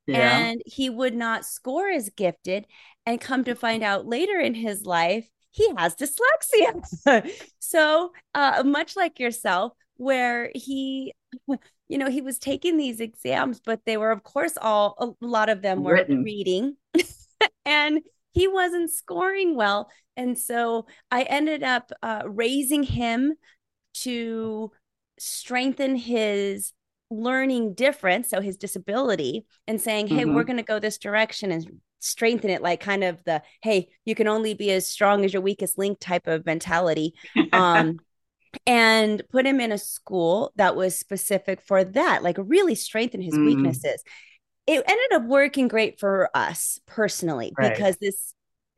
yeah. 0.06 0.38
and 0.38 0.60
he 0.66 0.90
would 0.90 1.14
not 1.14 1.46
score 1.46 1.88
as 1.88 2.10
gifted. 2.10 2.66
And 3.06 3.20
come 3.20 3.44
to 3.44 3.54
find 3.54 3.82
out 3.82 4.06
later 4.06 4.38
in 4.38 4.54
his 4.54 4.84
life, 4.84 5.26
he 5.52 5.70
has 5.76 5.94
dyslexia. 5.94 7.30
so, 7.58 8.12
uh, 8.34 8.62
much 8.64 8.96
like 8.96 9.20
yourself, 9.20 9.72
where 9.96 10.50
he, 10.54 11.14
you 11.88 11.98
know, 11.98 12.10
he 12.10 12.22
was 12.22 12.38
taking 12.38 12.76
these 12.76 13.00
exams, 13.00 13.60
but 13.64 13.80
they 13.86 13.96
were, 13.96 14.10
of 14.10 14.22
course, 14.22 14.58
all 14.60 15.16
a 15.20 15.26
lot 15.26 15.48
of 15.48 15.62
them 15.62 15.84
were 15.84 15.94
Written. 15.94 16.24
reading. 16.24 16.76
and 17.64 18.00
he 18.32 18.48
wasn't 18.48 18.90
scoring 18.90 19.54
well. 19.54 19.90
And 20.16 20.36
so 20.38 20.86
I 21.10 21.22
ended 21.22 21.62
up 21.62 21.92
uh, 22.02 22.22
raising 22.26 22.82
him 22.82 23.34
to 23.94 24.72
strengthen 25.18 25.96
his 25.96 26.72
learning 27.10 27.74
difference, 27.74 28.30
so 28.30 28.40
his 28.40 28.56
disability, 28.56 29.44
and 29.66 29.80
saying, 29.80 30.08
hey, 30.08 30.22
mm-hmm. 30.22 30.34
we're 30.34 30.44
going 30.44 30.56
to 30.56 30.62
go 30.62 30.78
this 30.78 30.98
direction 30.98 31.52
and 31.52 31.80
strengthen 32.02 32.50
it 32.50 32.62
like 32.62 32.80
kind 32.80 33.04
of 33.04 33.22
the 33.24 33.40
hey 33.62 33.88
you 34.04 34.14
can 34.14 34.26
only 34.26 34.54
be 34.54 34.70
as 34.70 34.88
strong 34.88 35.24
as 35.24 35.32
your 35.32 35.42
weakest 35.42 35.78
link 35.78 35.98
type 36.00 36.26
of 36.26 36.44
mentality 36.44 37.14
um 37.52 37.98
and 38.66 39.22
put 39.30 39.46
him 39.46 39.60
in 39.60 39.72
a 39.72 39.78
school 39.78 40.52
that 40.56 40.76
was 40.76 40.98
specific 40.98 41.60
for 41.60 41.84
that 41.84 42.22
like 42.22 42.36
really 42.38 42.74
strengthen 42.74 43.22
his 43.22 43.34
mm. 43.34 43.46
weaknesses 43.46 44.02
it 44.66 44.82
ended 44.86 45.12
up 45.12 45.24
working 45.24 45.68
great 45.68 45.98
for 45.98 46.28
us 46.34 46.78
personally 46.86 47.52
right. 47.56 47.72
because 47.72 47.96
this 47.98 48.34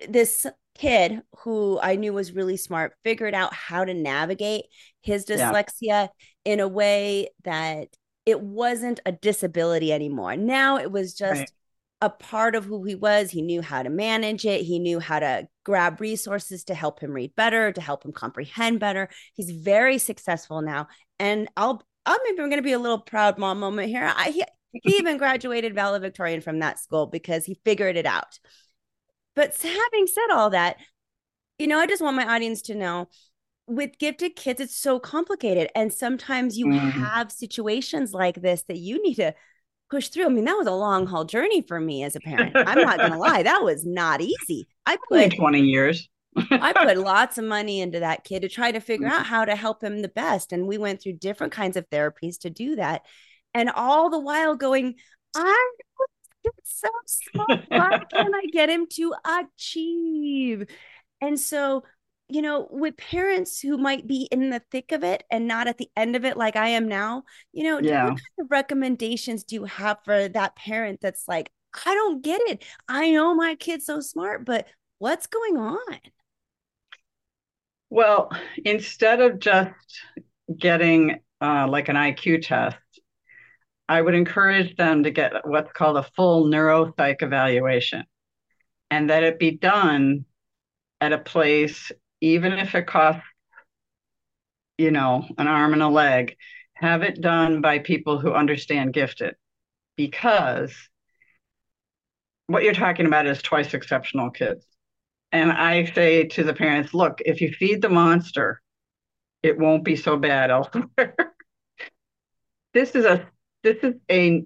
this 0.09 0.47
kid 0.75 1.23
who 1.39 1.79
I 1.81 1.97
knew 1.97 2.13
was 2.13 2.33
really 2.33 2.57
smart 2.57 2.95
figured 3.05 3.35
out 3.35 3.55
how 3.55 3.85
to 3.85 3.95
navigate 3.95 4.65
his 5.03 5.25
dyslexia 5.25 5.73
yeah. 5.81 6.07
in 6.45 6.61
a 6.61 6.69
way 6.69 7.29
that 7.45 7.89
it 8.27 8.41
wasn't 8.41 9.01
a 9.07 9.13
disability 9.13 9.93
anymore. 9.93 10.37
Now 10.37 10.79
it 10.79 10.91
was 10.91 11.15
just 11.15 11.41
right. 11.41 11.51
A 12.05 12.11
part 12.11 12.55
of 12.55 12.67
who 12.67 12.85
he 12.85 12.95
was. 12.95 13.31
He 13.31 13.41
knew 13.41 13.63
how 13.63 13.83
to 13.83 13.89
manage 13.89 14.45
it. 14.45 14.61
He 14.61 14.79
knew 14.79 15.01
how 15.01 15.21
to 15.21 15.49
grab 15.65 16.03
resources 16.03 16.65
to 16.65 16.75
help 16.75 17.01
him 17.01 17.13
read 17.13 17.35
better, 17.35 17.73
to 17.73 17.81
help 17.81 18.05
him 18.05 18.13
comprehend 18.13 18.79
better. 18.79 19.09
He's 19.33 19.51
very 19.51 19.97
successful 19.97 20.61
now. 20.61 20.89
And 21.19 21.49
I'll 21.57 21.83
I'm 22.05 22.19
maybe 22.25 22.43
I'm 22.43 22.51
going 22.51 22.59
to 22.59 22.63
be 22.63 22.73
a 22.73 22.79
little 22.79 22.99
proud 22.99 23.39
mom 23.39 23.59
moment 23.59 23.89
here. 23.89 24.13
I, 24.15 24.31
he, 24.31 24.45
he 24.73 24.97
even 24.99 25.17
graduated 25.17 25.75
valedictorian 25.75 26.43
from 26.43 26.59
that 26.59 26.79
school 26.79 27.07
because 27.07 27.47
he 27.47 27.59
figured 27.65 27.97
it 27.97 28.05
out. 28.05 28.39
But 29.35 29.57
having 29.57 30.07
said 30.07 30.35
all 30.35 30.51
that, 30.51 30.77
you 31.59 31.67
know, 31.67 31.79
I 31.79 31.87
just 31.87 32.03
want 32.03 32.17
my 32.17 32.35
audience 32.35 32.61
to 32.63 32.75
know 32.75 33.09
with 33.67 33.99
gifted 33.99 34.37
kids, 34.37 34.61
it's 34.61 34.77
so 34.77 34.99
complicated. 34.99 35.71
And 35.75 35.91
sometimes 35.91 36.59
you 36.59 36.67
mm. 36.67 36.91
have 36.93 37.33
situations 37.33 38.13
like 38.13 38.43
this 38.43 38.63
that 38.69 38.77
you 38.77 39.03
need 39.03 39.15
to 39.15 39.35
push 39.95 40.09
through. 40.09 40.27
I 40.27 40.29
mean, 40.29 40.45
that 40.45 40.57
was 40.57 40.67
a 40.67 40.73
long 40.73 41.07
haul 41.07 41.25
journey 41.25 41.63
for 41.63 41.79
me 41.79 42.03
as 42.03 42.17
a 42.17 42.21
parent. 42.21 42.53
I'm 42.57 42.81
not 42.81 42.99
going 42.99 43.13
to 43.19 43.19
lie. 43.19 43.45
That 43.45 43.63
was 43.63 43.87
not 43.87 44.21
easy. 44.21 44.67
I 44.85 44.99
put 45.09 45.37
20 45.37 45.61
years. 45.61 46.09
I 46.37 46.73
put 46.77 46.97
lots 46.99 47.39
of 47.39 47.45
money 47.45 47.81
into 47.81 48.01
that 48.01 48.25
kid 48.25 48.43
to 48.43 48.49
try 48.49 48.73
to 48.73 48.81
figure 48.81 49.07
out 49.07 49.21
mm-hmm. 49.21 49.25
how 49.25 49.45
to 49.45 49.55
help 49.55 49.85
him 49.85 50.03
the 50.03 50.09
best. 50.09 50.53
And 50.53 50.67
we 50.67 50.79
went 50.79 51.01
through 51.01 51.15
different 51.15 51.53
kinds 51.53 51.77
of 51.77 51.89
therapies 51.91 52.41
to 52.41 52.51
do 52.51 52.75
that. 52.77 53.03
And 53.55 53.71
all 53.71 54.11
the 54.11 54.19
while 54.19 54.57
going, 54.57 54.97
I'm 55.37 55.71
so 56.65 56.89
smart. 57.07 57.65
Why 57.69 58.01
can't 58.11 58.35
I 58.35 58.47
get 58.53 58.69
him 58.69 58.87
to 58.95 59.15
achieve? 59.25 60.67
And 61.21 61.39
so, 61.39 61.85
you 62.35 62.43
know, 62.43 62.67
with 62.69 62.97
parents 62.97 63.61
who 63.61 63.79
might 63.79 64.09
be 64.09 64.29
in 64.33 64.51
the 64.51 64.61
thick 64.73 64.91
of 64.91 65.05
it 65.05 65.23
and 65.31 65.47
not 65.47 65.69
at 65.69 65.79
the 65.79 65.89
end 65.97 66.17
of 66.17 66.25
it, 66.25 66.37
like 66.37 66.57
I 66.57 66.71
am 66.71 66.89
now, 66.89 67.23
you 67.53 67.63
know, 67.63 67.79
yeah. 67.79 68.07
what 68.07 68.09
kind 68.09 68.21
of 68.41 68.51
recommendations 68.51 69.45
do 69.45 69.55
you 69.55 69.65
have 69.67 69.99
for 70.05 70.29
that 70.29 70.57
parent 70.57 71.01
that's 71.01 71.29
like, 71.29 71.53
I 71.87 71.95
don't 71.95 72.25
get 72.25 72.41
it. 72.47 72.65
I 72.89 73.13
know 73.13 73.37
my 73.37 73.55
kid's 73.55 73.87
so 73.87 74.01
smart, 74.01 74.45
but 74.45 74.67
what's 74.99 75.29
going 75.29 75.59
on? 75.59 76.01
Well, 77.89 78.33
instead 78.65 79.21
of 79.21 79.39
just 79.39 79.71
getting 80.59 81.21
uh, 81.41 81.69
like 81.69 81.89
an 81.89 81.95
IQ 81.95 82.49
test, 82.49 82.77
I 83.89 84.03
would 84.03 84.15
encourage 84.15 84.75
them 84.75 85.05
to 85.05 85.13
get 85.13 85.35
what's 85.45 85.71
called 85.71 85.99
a 85.99 86.07
full 86.17 86.47
neuropsych 86.47 87.23
evaluation 87.23 88.03
and 88.91 89.11
that 89.11 89.23
it 89.23 89.39
be 89.39 89.53
done 89.53 90.25
at 91.01 91.13
a 91.13 91.19
place, 91.19 91.93
even 92.25 92.55
if 92.55 92.75
it 92.75 92.87
costs, 92.87 93.23
you 94.79 94.91
know, 94.91 95.27
an 95.37 95.47
arm 95.47 95.75
and 95.75 95.83
a 95.83 95.89
leg, 95.89 96.37
have 96.73 97.03
it 97.03 97.21
done 97.21 97.61
by 97.61 97.79
people 97.79 98.19
who 98.19 98.33
understand 98.33 98.95
gifted 98.95 99.35
because 99.95 100.73
what 102.47 102.63
you're 102.63 102.73
talking 102.73 103.05
about 103.07 103.27
is 103.27 103.43
twice 103.43 103.75
exceptional 103.75 104.31
kids. 104.31 104.65
And 105.33 105.53
I 105.53 105.85
say 105.85 106.25
to 106.29 106.45
the 106.45 106.55
parents, 106.55 106.95
look, 106.95 107.21
if 107.27 107.43
you 107.43 107.53
feed 107.53 107.83
the 107.83 107.91
monster, 107.91 108.63
it 109.43 109.59
won't 109.59 109.85
be 109.85 109.97
so 109.97 110.17
bad 110.17 110.51
elsewhere. 110.51 110.89
this 112.75 112.95
is 112.95 113.05
a 113.05 113.29
this 113.63 113.77
is 113.83 113.95
a 114.11 114.45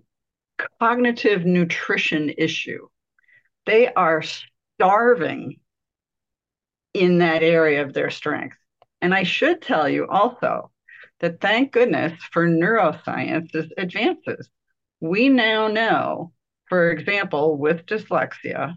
cognitive 0.80 1.44
nutrition 1.44 2.32
issue. 2.36 2.88
They 3.66 3.92
are 3.92 4.22
starving 4.76 5.60
in 6.98 7.18
that 7.18 7.42
area 7.42 7.82
of 7.82 7.94
their 7.94 8.10
strength. 8.10 8.56
And 9.00 9.14
I 9.14 9.22
should 9.22 9.62
tell 9.62 9.88
you 9.88 10.06
also 10.08 10.70
that 11.20 11.40
thank 11.40 11.72
goodness 11.72 12.12
for 12.32 12.46
neuroscience's 12.46 13.72
advances. 13.76 14.48
We 15.00 15.28
now 15.28 15.68
know, 15.68 16.32
for 16.68 16.90
example, 16.90 17.56
with 17.56 17.86
dyslexia, 17.86 18.76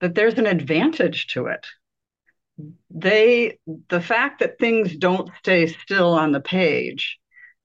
that 0.00 0.14
there's 0.14 0.38
an 0.38 0.46
advantage 0.46 1.26
to 1.28 1.46
it. 1.46 1.66
They, 2.90 3.58
the 3.88 4.00
fact 4.00 4.40
that 4.40 4.58
things 4.58 4.96
don't 4.96 5.30
stay 5.38 5.66
still 5.66 6.12
on 6.14 6.32
the 6.32 6.40
page 6.40 7.18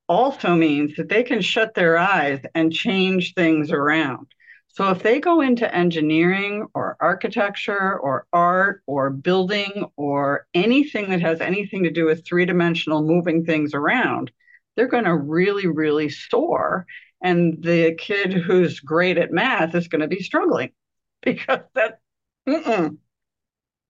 also 0.08 0.55
means 0.55 0.95
that 0.95 1.10
they 1.10 1.23
can 1.23 1.41
shut 1.41 1.73
their 1.73 1.97
eyes 1.97 2.41
and 2.53 2.71
change 2.71 3.34
things 3.34 3.71
around. 3.71 4.27
So 4.76 4.92
if 4.92 5.04
they 5.04 5.22
go 5.22 5.40
into 5.40 5.74
engineering 5.74 6.68
or 6.74 6.98
architecture 7.00 7.98
or 7.98 8.28
art 8.34 8.84
or 8.88 9.10
building 9.10 9.86
or 9.96 10.48
anything 10.54 11.10
that 11.12 11.22
has 11.22 11.40
anything 11.40 11.84
to 11.84 11.92
do 11.92 12.06
with 12.06 12.26
three 12.26 12.46
dimensional 12.46 13.02
moving 13.02 13.46
things 13.46 13.74
around, 13.74 14.32
they're 14.76 14.88
going 14.88 15.06
to 15.06 15.16
really, 15.16 15.68
really 15.68 16.10
soar. 16.10 16.86
And 17.22 17.64
the 17.64 17.96
kid 17.96 18.34
who's 18.34 18.82
great 18.82 19.18
at 19.18 19.32
math 19.32 19.74
is 19.76 19.88
going 19.88 20.02
to 20.02 20.10
be 20.10 20.22
struggling 20.22 20.72
because 21.22 21.62
that 21.74 22.00
Mm-mm. 22.48 22.98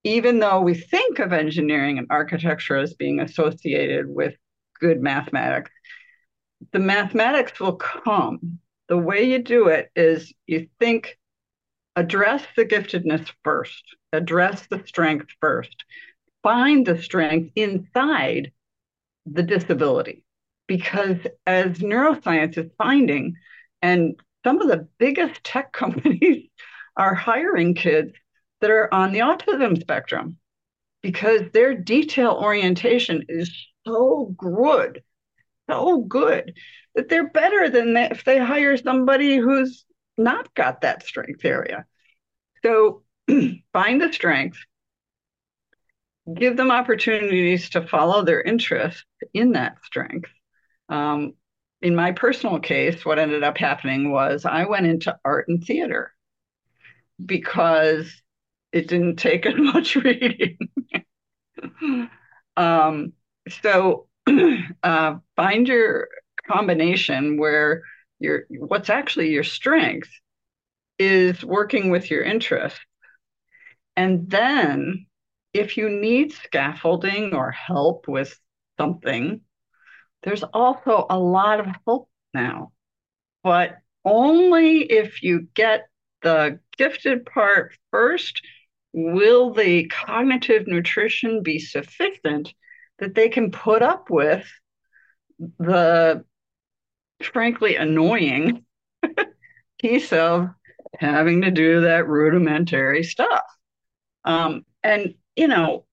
Even 0.04 0.38
though 0.38 0.60
we 0.60 0.74
think 0.74 1.18
of 1.18 1.32
engineering 1.32 1.98
and 1.98 2.06
architecture 2.10 2.76
as 2.76 2.94
being 2.94 3.20
associated 3.20 4.06
with 4.08 4.34
good 4.80 5.02
mathematics, 5.02 5.70
the 6.72 6.78
mathematics 6.78 7.58
will 7.58 7.74
come. 7.76 8.60
The 8.88 8.98
way 8.98 9.24
you 9.24 9.42
do 9.42 9.68
it 9.68 9.90
is 9.96 10.32
you 10.46 10.68
think, 10.78 11.18
address 11.96 12.44
the 12.56 12.64
giftedness 12.64 13.30
first, 13.42 13.82
address 14.12 14.66
the 14.66 14.82
strength 14.86 15.26
first, 15.40 15.84
find 16.42 16.86
the 16.86 17.00
strength 17.02 17.52
inside 17.56 18.52
the 19.24 19.42
disability. 19.42 20.24
Because 20.68 21.18
as 21.46 21.78
neuroscience 21.78 22.58
is 22.58 22.70
finding, 22.78 23.36
and 23.82 24.16
some 24.44 24.60
of 24.60 24.68
the 24.68 24.88
biggest 24.98 25.42
tech 25.42 25.72
companies 25.72 26.48
are 26.96 27.14
hiring 27.14 27.74
kids 27.74 28.12
that 28.60 28.70
are 28.70 28.92
on 28.92 29.12
the 29.12 29.20
autism 29.20 29.78
spectrum 29.80 30.38
because 31.02 31.42
their 31.52 31.74
detail 31.74 32.32
orientation 32.32 33.24
is 33.28 33.50
so 33.86 34.34
good, 34.36 35.02
so 35.68 35.98
good 36.02 36.56
that 36.94 37.08
they're 37.08 37.28
better 37.28 37.68
than 37.68 37.94
that 37.94 38.12
if 38.12 38.24
they 38.24 38.38
hire 38.38 38.76
somebody 38.76 39.36
who's 39.36 39.84
not 40.16 40.54
got 40.54 40.80
that 40.80 41.04
strength 41.04 41.44
area. 41.44 41.84
So 42.64 43.02
find 43.72 44.00
the 44.00 44.12
strength, 44.12 44.58
give 46.32 46.56
them 46.56 46.70
opportunities 46.70 47.70
to 47.70 47.86
follow 47.86 48.24
their 48.24 48.42
interest 48.42 49.04
in 49.34 49.52
that 49.52 49.76
strength. 49.84 50.30
Um, 50.88 51.34
in 51.82 51.94
my 51.94 52.12
personal 52.12 52.58
case, 52.58 53.04
what 53.04 53.18
ended 53.18 53.44
up 53.44 53.58
happening 53.58 54.10
was 54.10 54.44
I 54.44 54.64
went 54.64 54.86
into 54.86 55.16
art 55.24 55.48
and 55.48 55.62
theater 55.62 56.12
because 57.24 58.10
it 58.72 58.88
didn't 58.88 59.16
take 59.16 59.46
as 59.46 59.54
much 59.56 59.96
reading. 59.96 60.58
um, 62.56 63.12
so 63.62 64.08
uh, 64.82 65.16
find 65.36 65.68
your 65.68 66.08
combination 66.46 67.38
where 67.38 67.82
your 68.18 68.44
what's 68.48 68.90
actually 68.90 69.30
your 69.30 69.44
strength 69.44 70.10
is 70.98 71.44
working 71.44 71.90
with 71.90 72.10
your 72.10 72.22
interest. 72.22 72.78
And 73.96 74.30
then 74.30 75.06
if 75.52 75.76
you 75.76 75.88
need 75.88 76.32
scaffolding 76.32 77.34
or 77.34 77.50
help 77.50 78.08
with 78.08 78.38
something, 78.78 79.40
there's 80.22 80.42
also 80.42 81.06
a 81.08 81.18
lot 81.18 81.60
of 81.60 81.66
help 81.86 82.08
now. 82.34 82.72
But 83.42 83.76
only 84.04 84.80
if 84.82 85.22
you 85.22 85.48
get 85.54 85.88
the 86.22 86.60
gifted 86.76 87.26
part 87.26 87.76
first 87.90 88.42
will 88.92 89.52
the 89.52 89.86
cognitive 89.86 90.66
nutrition 90.66 91.42
be 91.42 91.58
sufficient 91.58 92.52
that 92.98 93.14
they 93.14 93.28
can 93.28 93.50
put 93.50 93.82
up 93.82 94.10
with 94.10 94.46
the 95.58 96.24
frankly 97.22 97.76
annoying 97.76 98.64
piece 99.80 100.12
of 100.12 100.48
having 100.98 101.42
to 101.42 101.50
do 101.50 101.82
that 101.82 102.08
rudimentary 102.08 103.02
stuff. 103.02 103.44
Um, 104.24 104.64
and 104.82 105.14
you 105.36 105.48
know 105.48 105.84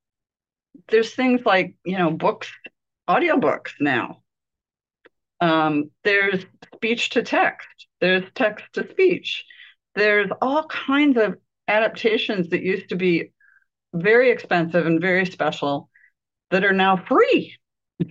there's 0.90 1.14
things 1.14 1.42
like 1.46 1.76
you 1.86 1.98
know 1.98 2.12
books 2.12 2.52
audiobooks 3.10 3.72
now. 3.80 4.22
Um, 5.42 5.92
there's 6.04 6.46
speech 6.74 7.10
to 7.12 7.24
text 7.24 7.68
there's 8.00 8.24
text 8.34 8.66
to 8.74 8.90
speech 8.90 9.46
there's 9.96 10.30
all 10.42 10.66
kinds 10.66 11.18
of 11.18 11.38
adaptations 11.68 12.50
that 12.50 12.62
used 12.62 12.90
to 12.90 12.96
be 12.96 13.32
very 13.94 14.32
expensive 14.32 14.86
and 14.86 15.00
very 15.00 15.26
special 15.26 15.90
that 16.54 16.66
are 16.66 16.74
now 16.74 16.98
free. 16.98 17.58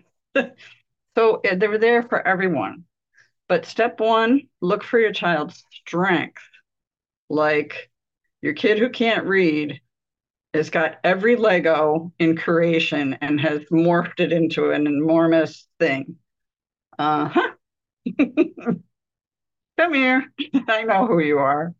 so 0.36 1.40
eh, 1.44 1.54
they 1.54 1.68
were 1.68 1.78
there 1.78 2.02
for 2.02 2.26
everyone. 2.26 2.84
But 3.48 3.66
step 3.66 4.00
one, 4.00 4.42
look 4.60 4.84
for 4.84 4.98
your 4.98 5.12
child's 5.12 5.64
strength. 5.72 6.42
Like 7.28 7.90
your 8.42 8.54
kid 8.54 8.78
who 8.78 8.90
can't 8.90 9.26
read 9.26 9.80
has 10.54 10.70
got 10.70 10.98
every 11.04 11.36
Lego 11.36 12.12
in 12.18 12.36
creation 12.36 13.18
and 13.20 13.40
has 13.40 13.60
morphed 13.72 14.20
it 14.20 14.32
into 14.32 14.70
an 14.72 14.86
enormous 14.86 15.66
thing. 15.78 16.16
Uh 16.98 17.28
huh. 17.28 17.50
Come 19.78 19.94
here. 19.94 20.24
I 20.68 20.82
know 20.84 21.06
who 21.06 21.20
you 21.20 21.38
are. 21.38 21.74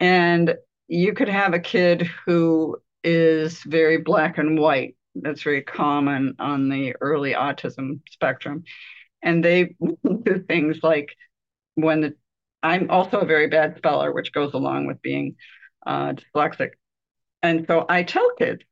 And 0.00 0.56
you 0.88 1.14
could 1.14 1.28
have 1.28 1.54
a 1.54 1.60
kid 1.60 2.08
who 2.26 2.78
is 3.04 3.62
very 3.62 3.98
black 3.98 4.38
and 4.38 4.58
white. 4.58 4.96
That's 5.14 5.42
very 5.42 5.62
common 5.62 6.36
on 6.38 6.68
the 6.68 6.94
early 7.00 7.34
autism 7.34 8.00
spectrum. 8.10 8.64
And 9.22 9.44
they 9.44 9.74
do 10.24 10.44
things 10.46 10.78
like 10.82 11.14
when 11.74 12.00
the, 12.00 12.14
I'm 12.62 12.90
also 12.90 13.18
a 13.18 13.26
very 13.26 13.48
bad 13.48 13.76
speller, 13.76 14.12
which 14.12 14.32
goes 14.32 14.54
along 14.54 14.86
with 14.86 15.02
being 15.02 15.36
uh, 15.86 16.12
dyslexic. 16.12 16.70
And 17.42 17.64
so 17.66 17.86
I 17.88 18.02
tell 18.02 18.30
kids, 18.38 18.62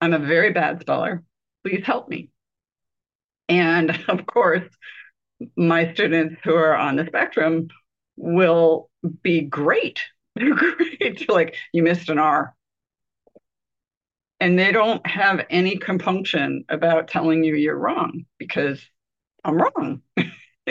I'm 0.00 0.12
a 0.12 0.18
very 0.18 0.52
bad 0.52 0.80
speller. 0.80 1.22
Please 1.64 1.84
help 1.84 2.08
me. 2.08 2.30
And 3.48 3.90
of 4.08 4.26
course, 4.26 4.68
my 5.56 5.92
students 5.92 6.36
who 6.44 6.54
are 6.54 6.76
on 6.76 6.96
the 6.96 7.06
spectrum 7.06 7.68
will 8.16 8.90
be 9.22 9.42
great. 9.42 10.00
They're 10.36 10.54
great. 10.54 11.28
like 11.30 11.56
you 11.72 11.82
missed 11.82 12.08
an 12.10 12.18
R. 12.18 12.54
And 14.38 14.58
they 14.58 14.70
don't 14.70 15.06
have 15.06 15.46
any 15.48 15.78
compunction 15.78 16.64
about 16.68 17.08
telling 17.08 17.42
you 17.42 17.54
you're 17.54 17.78
wrong 17.78 18.26
because 18.38 18.80
I'm 19.44 19.56
wrong. 19.56 20.02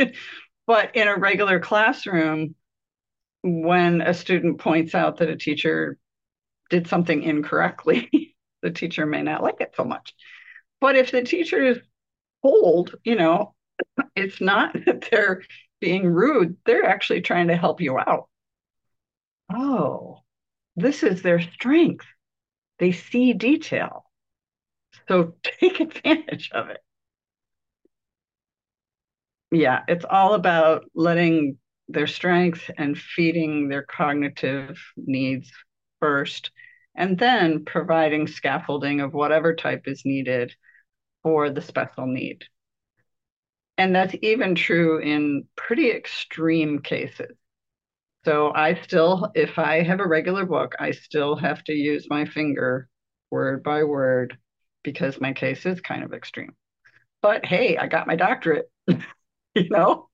but 0.68 0.96
in 0.96 1.08
a 1.08 1.18
regular 1.18 1.60
classroom, 1.60 2.56
when 3.44 4.02
a 4.02 4.14
student 4.14 4.60
points 4.60 4.94
out 4.96 5.18
that 5.18 5.30
a 5.30 5.38
teacher 5.38 5.98
did 6.70 6.88
something 6.88 7.24
incorrectly, 7.24 8.36
the 8.62 8.72
teacher 8.72 9.06
may 9.06 9.22
not 9.22 9.44
like 9.44 9.62
it 9.62 9.74
so 9.76 9.84
much. 9.84 10.14
But 10.82 10.96
if 10.96 11.12
the 11.12 11.22
teacher 11.22 11.64
is 11.64 11.80
cold, 12.44 12.96
you 13.04 13.16
know, 13.16 13.54
it's 14.16 14.42
not 14.42 14.74
that 14.86 15.08
they're 15.10 15.42
being 15.80 16.06
rude, 16.06 16.58
they're 16.66 16.86
actually 16.86 17.22
trying 17.22 17.48
to 17.48 17.58
help 17.58 17.82
you 17.82 17.98
out. 17.98 18.28
Oh, 19.54 20.22
this 20.76 21.04
is 21.04 21.22
their 21.22 21.40
strength. 21.40 22.06
They 22.80 22.92
see 22.94 23.34
detail. 23.34 24.10
So 25.08 25.36
take 25.44 25.80
advantage 25.80 26.52
of 26.54 26.70
it. 26.70 26.84
Yeah, 29.52 29.84
it's 29.88 30.06
all 30.10 30.34
about 30.34 30.86
letting 30.94 31.58
their 31.88 32.08
strengths 32.08 32.70
and 32.78 32.98
feeding 32.98 33.68
their 33.70 33.84
cognitive 33.84 34.80
needs 34.98 35.52
first, 36.00 36.52
and 36.96 37.18
then 37.18 37.64
providing 37.66 38.28
scaffolding 38.28 39.02
of 39.02 39.14
whatever 39.14 39.56
type 39.56 39.88
is 39.88 40.04
needed 40.06 40.56
for 41.24 41.50
the 41.50 41.62
special 41.62 42.08
need. 42.08 42.46
And 43.78 43.96
that's 43.96 44.16
even 44.22 44.56
true 44.56 45.00
in 45.00 45.48
pretty 45.56 45.92
extreme 45.92 46.80
cases. 46.82 47.36
So 48.26 48.52
I 48.56 48.74
still, 48.82 49.32
if 49.36 49.60
I 49.60 49.84
have 49.84 50.00
a 50.00 50.08
regular 50.08 50.48
book, 50.48 50.74
I 50.80 50.92
still 50.92 51.36
have 51.36 51.64
to 51.66 51.74
use 51.74 52.08
my 52.10 52.26
finger 52.26 52.90
word 53.30 53.62
by 53.62 53.84
word 53.84 54.36
because 54.84 55.22
my 55.22 55.32
case 55.32 55.64
is 55.68 55.80
kind 55.80 56.04
of 56.04 56.12
extreme. 56.12 56.56
But 57.22 57.46
hey, 57.46 57.78
I 57.78 57.86
got 57.86 58.08
my 58.08 58.16
doctorate, 58.16 58.66
you 58.88 59.70
know, 59.70 60.10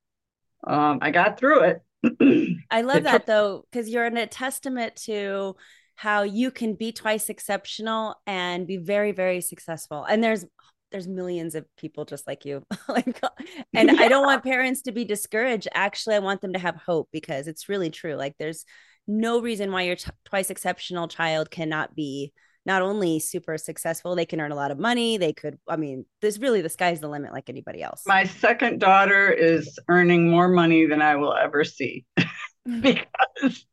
um, 0.67 0.99
I 1.01 1.11
got 1.11 1.39
through 1.39 1.61
it. 1.63 2.57
I 2.69 2.81
love 2.83 3.03
that 3.03 3.27
though, 3.27 3.65
because 3.71 3.87
you're 3.87 4.05
in 4.05 4.17
a 4.17 4.27
testament 4.27 4.97
to 5.05 5.55
how 5.95 6.23
you 6.23 6.51
can 6.51 6.73
be 6.73 6.91
twice 6.91 7.29
exceptional 7.29 8.15
and 8.27 8.67
be 8.67 8.75
very, 8.75 9.13
very 9.13 9.39
successful. 9.39 10.03
And 10.03 10.21
there's 10.21 10.45
there's 10.91 11.07
millions 11.07 11.55
of 11.55 11.65
people 11.77 12.05
just 12.05 12.27
like 12.27 12.45
you. 12.45 12.63
Oh 12.87 12.93
like 12.93 13.21
and 13.73 13.89
yeah. 13.89 13.97
i 13.99 14.07
don't 14.07 14.25
want 14.25 14.43
parents 14.43 14.83
to 14.83 14.91
be 14.91 15.05
discouraged. 15.05 15.67
Actually 15.73 16.15
i 16.15 16.19
want 16.19 16.41
them 16.41 16.53
to 16.53 16.59
have 16.59 16.75
hope 16.75 17.09
because 17.11 17.47
it's 17.47 17.69
really 17.69 17.89
true. 17.89 18.15
Like 18.15 18.35
there's 18.37 18.65
no 19.07 19.41
reason 19.41 19.71
why 19.71 19.83
your 19.83 19.95
t- 19.95 20.11
twice 20.25 20.49
exceptional 20.49 21.07
child 21.07 21.49
cannot 21.51 21.95
be 21.95 22.33
not 22.65 22.81
only 22.81 23.19
super 23.19 23.57
successful 23.57 24.15
they 24.15 24.25
can 24.25 24.39
earn 24.39 24.51
a 24.51 24.55
lot 24.55 24.69
of 24.69 24.77
money 24.77 25.17
they 25.17 25.33
could 25.33 25.57
i 25.67 25.75
mean 25.75 26.05
there's 26.21 26.39
really 26.39 26.61
the 26.61 26.69
sky's 26.69 26.99
the 26.99 27.07
limit 27.07 27.33
like 27.33 27.49
anybody 27.49 27.81
else. 27.81 28.03
My 28.05 28.23
second 28.25 28.79
daughter 28.79 29.31
is 29.31 29.79
earning 29.87 30.29
more 30.29 30.47
money 30.47 30.85
than 30.85 31.01
i 31.01 31.15
will 31.15 31.33
ever 31.33 31.63
see 31.63 32.05
because 32.81 33.65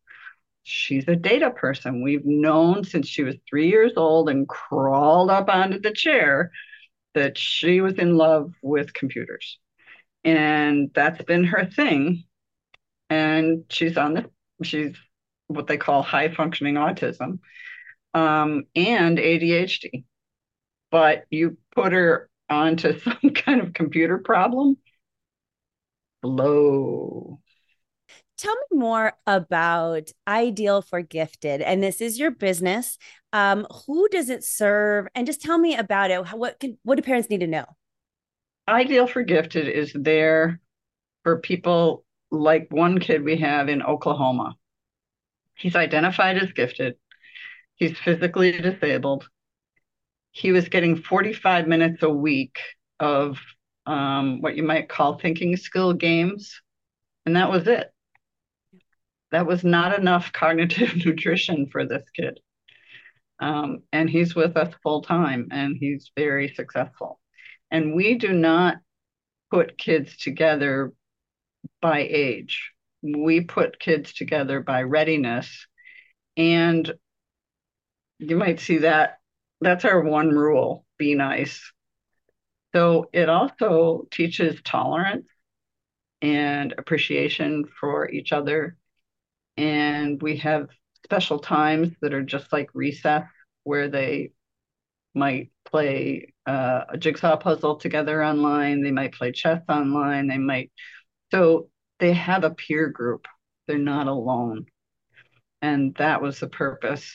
she's 0.68 1.08
a 1.08 1.16
data 1.16 1.50
person. 1.50 2.02
We've 2.02 2.26
known 2.26 2.84
since 2.84 3.08
she 3.08 3.22
was 3.22 3.36
three 3.48 3.68
years 3.68 3.92
old 3.96 4.28
and 4.28 4.46
crawled 4.46 5.30
up 5.30 5.48
onto 5.48 5.80
the 5.80 5.92
chair 5.92 6.50
that 7.14 7.38
she 7.38 7.80
was 7.80 7.94
in 7.94 8.16
love 8.16 8.52
with 8.62 8.92
computers. 8.94 9.58
And 10.24 10.90
that's 10.94 11.22
been 11.24 11.44
her 11.44 11.66
thing. 11.66 12.24
And 13.10 13.64
she's 13.70 13.96
on 13.96 14.14
the, 14.14 14.30
she's 14.62 14.96
what 15.46 15.66
they 15.66 15.78
call 15.78 16.02
high 16.02 16.28
functioning 16.34 16.74
autism 16.74 17.38
um, 18.14 18.64
and 18.74 19.18
ADHD. 19.18 20.04
But 20.90 21.24
you 21.30 21.58
put 21.74 21.92
her 21.92 22.28
onto 22.48 22.98
some 23.00 23.30
kind 23.34 23.60
of 23.60 23.72
computer 23.72 24.18
problem, 24.18 24.76
blow 26.22 27.40
tell 28.38 28.54
me 28.54 28.78
more 28.78 29.12
about 29.26 30.10
Ideal 30.26 30.80
for 30.80 31.02
Gifted. 31.02 31.60
And 31.60 31.82
this 31.82 32.00
is 32.00 32.18
your 32.18 32.30
business. 32.30 32.96
Um, 33.32 33.66
who 33.86 34.08
does 34.08 34.30
it 34.30 34.44
serve? 34.44 35.08
And 35.14 35.26
just 35.26 35.42
tell 35.42 35.58
me 35.58 35.76
about 35.76 36.10
it. 36.10 36.20
what 36.32 36.58
can, 36.60 36.78
what 36.84 36.94
do 36.94 37.02
parents 37.02 37.28
need 37.28 37.40
to 37.40 37.46
know? 37.46 37.66
Ideal 38.68 39.06
for 39.06 39.22
Gifted 39.22 39.68
is 39.68 39.92
there 39.94 40.60
for 41.24 41.40
people 41.40 42.04
like 42.30 42.68
one 42.70 43.00
kid 43.00 43.24
we 43.24 43.36
have 43.38 43.68
in 43.68 43.82
Oklahoma. 43.82 44.54
He's 45.54 45.74
identified 45.74 46.38
as 46.38 46.52
gifted. 46.52 46.94
He's 47.74 47.98
physically 47.98 48.52
disabled. 48.52 49.28
He 50.30 50.52
was 50.52 50.68
getting 50.68 50.96
45 50.96 51.66
minutes 51.66 52.02
a 52.02 52.10
week 52.10 52.58
of 53.00 53.38
um, 53.86 54.40
what 54.40 54.56
you 54.56 54.62
might 54.62 54.88
call 54.88 55.18
thinking 55.18 55.56
skill 55.56 55.94
games, 55.94 56.60
and 57.24 57.34
that 57.34 57.50
was 57.50 57.66
it 57.66 57.90
that 59.30 59.46
was 59.46 59.64
not 59.64 59.98
enough 59.98 60.32
cognitive 60.32 60.96
nutrition 61.04 61.68
for 61.70 61.86
this 61.86 62.04
kid. 62.14 62.40
Um, 63.40 63.82
and 63.92 64.10
he's 64.10 64.34
with 64.34 64.56
us 64.56 64.74
full 64.82 65.02
time 65.02 65.48
and 65.52 65.76
he's 65.78 66.10
very 66.16 66.52
successful. 66.54 67.20
And 67.70 67.94
we 67.94 68.16
do 68.16 68.32
not 68.32 68.78
put 69.50 69.78
kids 69.78 70.16
together 70.16 70.92
by 71.80 72.00
age, 72.00 72.72
we 73.02 73.42
put 73.42 73.78
kids 73.78 74.12
together 74.12 74.60
by 74.60 74.82
readiness. 74.82 75.66
And 76.36 76.92
you 78.18 78.36
might 78.36 78.60
see 78.60 78.78
that 78.78 79.18
that's 79.60 79.84
our 79.84 80.00
one 80.00 80.30
rule 80.30 80.84
be 80.98 81.14
nice. 81.14 81.72
So 82.74 83.08
it 83.12 83.28
also 83.28 84.06
teaches 84.10 84.60
tolerance 84.62 85.26
and 86.20 86.74
appreciation 86.76 87.64
for 87.80 88.10
each 88.10 88.32
other 88.32 88.76
and 89.58 90.22
we 90.22 90.36
have 90.38 90.68
special 91.04 91.38
times 91.38 91.92
that 92.00 92.14
are 92.14 92.22
just 92.22 92.52
like 92.52 92.70
recess 92.74 93.24
where 93.64 93.88
they 93.88 94.32
might 95.14 95.50
play 95.64 96.32
uh, 96.46 96.84
a 96.90 96.96
jigsaw 96.96 97.36
puzzle 97.36 97.76
together 97.76 98.24
online 98.24 98.82
they 98.82 98.90
might 98.90 99.12
play 99.12 99.32
chess 99.32 99.62
online 99.68 100.28
they 100.28 100.38
might 100.38 100.70
so 101.30 101.68
they 101.98 102.12
have 102.12 102.44
a 102.44 102.50
peer 102.50 102.88
group. 102.88 103.26
They're 103.66 103.78
not 103.78 104.06
alone. 104.06 104.66
And 105.60 105.94
that 105.96 106.22
was 106.22 106.40
the 106.40 106.48
purpose. 106.48 107.10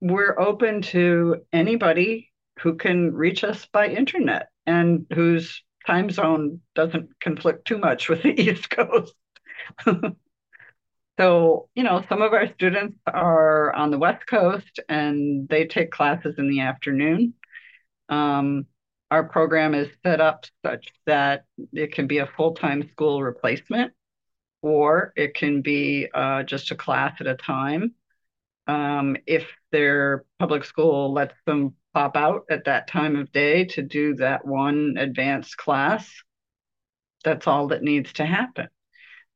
We're 0.00 0.38
open 0.38 0.82
to 0.82 1.36
anybody 1.52 2.30
who 2.60 2.76
can 2.76 3.12
reach 3.14 3.44
us 3.44 3.66
by 3.72 3.88
internet 3.88 4.48
and 4.66 5.06
whose 5.12 5.62
time 5.86 6.10
zone 6.10 6.60
doesn't 6.74 7.08
conflict 7.20 7.66
too 7.66 7.78
much 7.78 8.08
with 8.08 8.22
the 8.22 8.40
east 8.40 8.70
coast 8.70 9.14
So, 11.18 11.68
you 11.74 11.84
know, 11.84 12.04
some 12.08 12.22
of 12.22 12.32
our 12.32 12.52
students 12.54 12.98
are 13.06 13.72
on 13.72 13.90
the 13.90 13.98
West 13.98 14.26
Coast 14.26 14.80
and 14.88 15.48
they 15.48 15.66
take 15.66 15.92
classes 15.92 16.34
in 16.38 16.50
the 16.50 16.60
afternoon. 16.60 17.34
Um, 18.08 18.66
our 19.10 19.24
program 19.24 19.74
is 19.74 19.88
set 20.04 20.20
up 20.20 20.44
such 20.64 20.92
that 21.06 21.44
it 21.72 21.92
can 21.92 22.08
be 22.08 22.18
a 22.18 22.26
full 22.26 22.54
time 22.54 22.88
school 22.90 23.22
replacement 23.22 23.92
or 24.60 25.12
it 25.14 25.34
can 25.34 25.62
be 25.62 26.08
uh, 26.12 26.42
just 26.42 26.72
a 26.72 26.74
class 26.74 27.14
at 27.20 27.26
a 27.28 27.36
time. 27.36 27.94
Um, 28.66 29.16
if 29.26 29.46
their 29.70 30.24
public 30.38 30.64
school 30.64 31.12
lets 31.12 31.34
them 31.46 31.74
pop 31.92 32.16
out 32.16 32.44
at 32.50 32.64
that 32.64 32.88
time 32.88 33.14
of 33.14 33.30
day 33.30 33.66
to 33.66 33.82
do 33.82 34.14
that 34.16 34.44
one 34.44 34.96
advanced 34.98 35.56
class, 35.58 36.10
that's 37.22 37.46
all 37.46 37.68
that 37.68 37.82
needs 37.82 38.12
to 38.14 38.24
happen. 38.24 38.68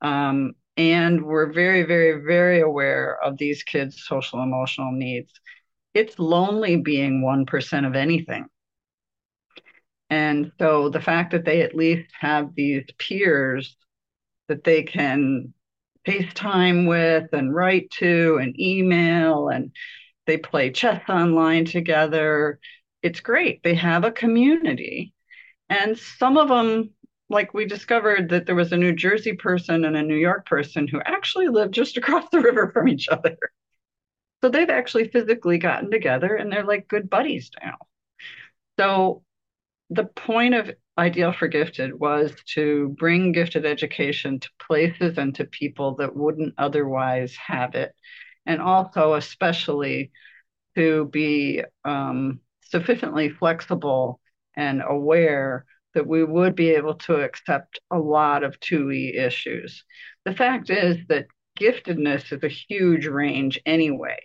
Um, 0.01 0.55
and 0.79 1.25
we're 1.25 1.53
very, 1.53 1.83
very, 1.83 2.25
very 2.25 2.61
aware 2.61 3.19
of 3.23 3.37
these 3.37 3.65
kids' 3.65 4.05
social 4.07 4.41
emotional 4.41 4.93
needs. 4.93 5.33
It's 5.93 6.19
lonely 6.21 6.77
being 6.77 7.23
1% 7.23 7.87
of 7.87 7.97
anything. 7.97 8.47
And 10.09 10.53
so 10.59 10.89
the 10.89 11.01
fact 11.01 11.33
that 11.33 11.45
they 11.45 11.63
at 11.63 11.75
least 11.75 12.11
have 12.19 12.55
these 12.55 12.85
peers 12.99 13.77
that 14.47 14.65
they 14.65 14.85
can 14.85 15.53
FaceTime 16.07 16.89
with 16.89 17.29
and 17.33 17.55
write 17.55 17.91
to 17.99 18.39
and 18.41 18.59
email 18.59 19.49
and 19.49 19.73
they 20.27 20.39
play 20.39 20.71
chess 20.71 21.03
online 21.09 21.65
together. 21.65 22.61
It's 23.03 23.21
great. 23.21 23.63
They 23.63 23.75
have 23.75 24.05
a 24.05 24.13
community. 24.13 25.13
And 25.69 25.99
some 25.99 26.39
of 26.39 26.49
them 26.49 26.91
like 27.29 27.53
we 27.53 27.67
discovered 27.67 28.31
that 28.31 28.47
there 28.47 28.55
was 28.55 28.73
a 28.73 28.77
New 28.77 28.93
Jersey 28.93 29.35
person 29.35 29.85
and 29.85 29.97
a 29.97 30.03
New 30.03 30.17
York 30.17 30.47
person 30.47 30.89
who 30.89 31.01
actually 31.05 31.49
lived 31.49 31.75
just 31.75 31.97
across 31.99 32.29
the 32.31 32.41
river 32.41 32.71
from 32.73 32.89
each 32.89 33.09
other. 33.09 33.37
So 34.43 34.49
they've 34.49 34.71
actually 34.71 35.09
physically 35.09 35.59
gotten 35.59 35.91
together 35.91 36.37
and 36.37 36.51
they're 36.51 36.65
like 36.65 36.89
good 36.89 37.11
buddies 37.11 37.51
now. 37.63 37.77
So 38.79 39.23
the 39.91 40.05
point 40.05 40.55
of 40.55 40.71
ideal 40.97 41.33
for 41.33 41.49
gifted 41.49 41.99
was 41.99 42.33
to 42.55 42.95
bring 42.99 43.33
gifted 43.33 43.65
education 43.67 44.41
to 44.41 44.49
places 44.59 45.19
and 45.19 45.35
to 45.37 45.45
people 45.45 45.97
that 45.97 46.15
wouldn't 46.15 46.55
otherwise 46.59 47.37
have 47.37 47.75
it 47.75 47.95
and 48.47 48.61
also 48.61 49.15
especially 49.15 50.11
to 50.75 51.07
be 51.07 51.63
um, 51.85 52.41
sufficiently 52.63 53.29
flexible 53.29 54.21
and 54.57 54.83
aware 54.85 55.67
that 55.99 56.07
we 56.07 56.23
would 56.23 56.55
be 56.55 56.71
able 56.71 56.95
to 56.95 57.17
accept 57.17 57.81
a 57.91 57.99
lot 57.99 58.45
of 58.45 58.61
2E 58.61 59.19
issues. 59.19 59.83
The 60.25 60.33
fact 60.33 60.71
is 60.71 60.97
that 61.09 61.27
giftedness 61.59 62.33
is 62.33 62.45
a 62.45 62.49
huge 62.49 63.09
range 63.09 63.61
anyway. 63.67 64.17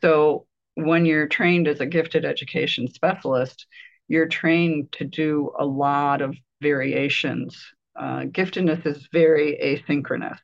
So 0.00 0.46
when 0.74 1.04
you're 1.04 1.28
trained 1.28 1.68
as 1.68 1.80
a 1.80 1.86
gifted 1.86 2.24
education 2.24 2.88
specialist, 2.88 3.66
you're 4.08 4.26
trained 4.26 4.90
to 4.92 5.04
do 5.04 5.52
a 5.58 5.66
lot 5.66 6.22
of 6.22 6.34
variations. 6.62 7.62
Uh, 7.94 8.20
giftedness 8.20 8.86
is 8.86 9.06
very 9.12 9.58
asynchronous. 9.62 10.38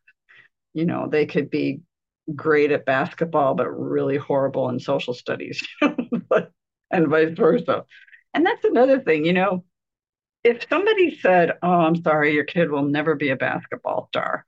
You 0.75 0.85
know, 0.85 1.09
they 1.11 1.25
could 1.25 1.49
be 1.49 1.81
great 2.37 2.73
at 2.73 2.85
basketball, 2.85 3.55
but 3.55 3.71
really 3.71 4.19
horrible 4.19 4.69
in 4.69 4.81
social 4.81 5.15
studies, 5.15 5.67
and 5.81 7.09
vice 7.09 7.35
versa. 7.35 7.87
And 8.35 8.45
that's 8.45 8.65
another 8.65 9.01
thing, 9.01 9.25
you 9.25 9.33
know, 9.33 9.65
if 10.45 10.67
somebody 10.69 11.19
said, 11.19 11.53
Oh, 11.63 11.71
I'm 11.71 12.03
sorry, 12.03 12.35
your 12.35 12.45
kid 12.45 12.71
will 12.71 12.85
never 12.85 13.15
be 13.15 13.31
a 13.31 13.37
basketball 13.37 14.09
star, 14.09 14.47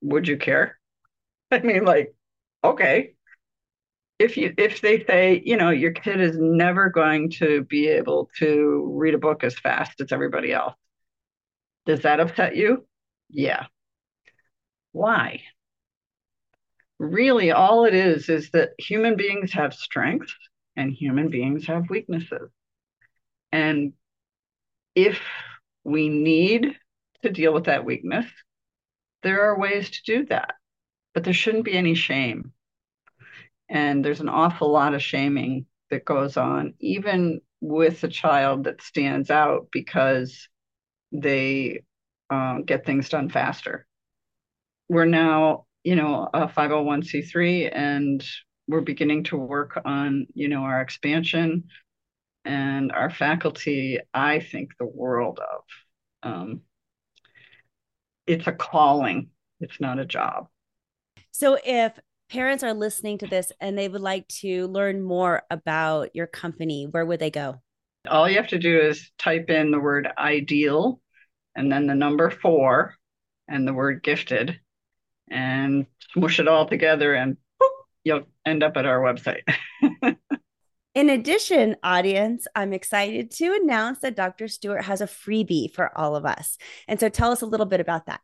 would 0.00 0.28
you 0.28 0.36
care? 0.36 0.78
I 1.50 1.60
mean, 1.60 1.84
like, 1.84 2.14
okay. 2.64 3.14
If 4.18 4.38
you 4.38 4.54
if 4.56 4.80
they 4.80 5.04
say, 5.04 5.42
you 5.44 5.56
know, 5.56 5.70
your 5.70 5.92
kid 5.92 6.20
is 6.20 6.38
never 6.38 6.88
going 6.88 7.30
to 7.32 7.64
be 7.64 7.88
able 7.88 8.30
to 8.38 8.90
read 8.94 9.14
a 9.14 9.18
book 9.18 9.44
as 9.44 9.58
fast 9.58 10.00
as 10.00 10.10
everybody 10.10 10.52
else, 10.54 10.74
does 11.84 12.00
that 12.02 12.20
upset 12.20 12.56
you? 12.56 12.86
Yeah. 13.28 13.66
Why? 14.92 15.42
really 16.98 17.50
all 17.50 17.84
it 17.84 17.94
is 17.94 18.28
is 18.28 18.50
that 18.50 18.70
human 18.78 19.16
beings 19.16 19.52
have 19.52 19.74
strengths 19.74 20.34
and 20.76 20.92
human 20.92 21.28
beings 21.28 21.66
have 21.66 21.90
weaknesses. 21.90 22.50
And 23.52 23.92
if 24.96 25.20
we 25.84 26.08
need 26.08 26.74
to 27.22 27.30
deal 27.30 27.54
with 27.54 27.66
that 27.66 27.84
weakness, 27.84 28.26
there 29.22 29.42
are 29.42 29.58
ways 29.58 29.90
to 29.90 29.98
do 30.04 30.26
that, 30.26 30.54
but 31.14 31.22
there 31.22 31.32
shouldn't 31.32 31.64
be 31.64 31.76
any 31.76 31.94
shame. 31.94 32.52
And 33.68 34.04
there's 34.04 34.20
an 34.20 34.28
awful 34.28 34.72
lot 34.72 34.94
of 34.94 35.02
shaming 35.02 35.66
that 35.90 36.04
goes 36.04 36.36
on, 36.36 36.74
even 36.80 37.40
with 37.60 38.02
a 38.02 38.08
child 38.08 38.64
that 38.64 38.82
stands 38.82 39.30
out 39.30 39.68
because 39.70 40.48
they 41.12 41.84
uh, 42.30 42.58
get 42.66 42.84
things 42.84 43.08
done 43.08 43.28
faster. 43.28 43.86
We're 44.88 45.04
now 45.04 45.66
you 45.86 45.94
know, 45.94 46.28
a 46.34 46.48
501c3 46.48 47.70
and 47.72 48.26
we're 48.66 48.80
beginning 48.80 49.22
to 49.22 49.36
work 49.36 49.80
on, 49.84 50.26
you 50.34 50.48
know, 50.48 50.62
our 50.62 50.80
expansion 50.80 51.62
and 52.46 52.92
our 52.92 53.10
faculty, 53.10 53.98
I 54.14 54.38
think 54.38 54.70
the 54.78 54.86
world 54.86 55.40
of. 55.40 55.62
Um, 56.22 56.60
it's 58.26 58.46
a 58.46 58.52
calling, 58.52 59.30
it's 59.60 59.80
not 59.80 59.98
a 59.98 60.06
job. 60.06 60.46
So 61.32 61.58
if 61.64 61.98
parents 62.30 62.62
are 62.62 62.72
listening 62.72 63.18
to 63.18 63.26
this 63.26 63.52
and 63.60 63.76
they 63.76 63.88
would 63.88 64.00
like 64.00 64.26
to 64.28 64.68
learn 64.68 65.02
more 65.02 65.42
about 65.50 66.14
your 66.14 66.26
company, 66.26 66.86
where 66.88 67.04
would 67.04 67.20
they 67.20 67.30
go? 67.30 67.60
All 68.08 68.28
you 68.28 68.36
have 68.36 68.48
to 68.48 68.58
do 68.58 68.78
is 68.78 69.10
type 69.18 69.50
in 69.50 69.72
the 69.72 69.80
word 69.80 70.08
ideal 70.16 71.00
and 71.56 71.70
then 71.70 71.86
the 71.86 71.94
number 71.94 72.30
four 72.30 72.94
and 73.48 73.66
the 73.66 73.74
word 73.74 74.02
gifted 74.04 74.60
and 75.28 75.86
smush 76.12 76.38
it 76.38 76.46
all 76.46 76.68
together 76.68 77.14
and 77.14 77.36
you'll 78.04 78.26
end 78.46 78.62
up 78.62 78.76
at 78.76 78.86
our 78.86 79.00
website. 79.00 79.42
In 80.96 81.10
addition, 81.10 81.76
audience, 81.82 82.46
I'm 82.54 82.72
excited 82.72 83.30
to 83.32 83.52
announce 83.52 83.98
that 83.98 84.16
Dr. 84.16 84.48
Stewart 84.48 84.82
has 84.84 85.02
a 85.02 85.06
freebie 85.06 85.70
for 85.70 85.92
all 85.94 86.16
of 86.16 86.24
us. 86.24 86.56
And 86.88 86.98
so 86.98 87.10
tell 87.10 87.30
us 87.30 87.42
a 87.42 87.46
little 87.46 87.66
bit 87.66 87.80
about 87.80 88.06
that. 88.06 88.22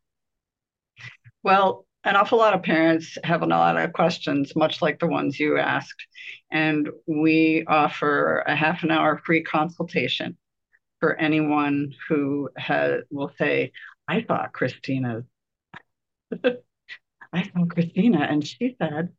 Well, 1.42 1.84
an 2.04 2.16
awful 2.16 2.38
lot 2.38 2.54
of 2.54 2.62
parents 2.62 3.18
have 3.24 3.42
a 3.42 3.46
lot 3.46 3.76
of 3.76 3.92
questions, 3.92 4.56
much 4.56 4.80
like 4.80 5.00
the 5.00 5.06
ones 5.06 5.38
you 5.38 5.58
asked. 5.58 6.06
And 6.50 6.88
we 7.06 7.66
offer 7.68 8.42
a 8.46 8.56
half 8.56 8.82
an 8.84 8.90
hour 8.90 9.20
free 9.22 9.42
consultation 9.42 10.38
for 10.98 11.14
anyone 11.16 11.92
who 12.08 12.48
has, 12.56 13.02
will 13.10 13.32
say, 13.36 13.72
I 14.08 14.22
thought 14.22 14.54
Kristina's 14.54 15.24
I 17.34 17.42
saw 17.42 17.66
Kristina 17.66 18.32
and 18.32 18.46
she 18.46 18.76
said, 18.80 19.10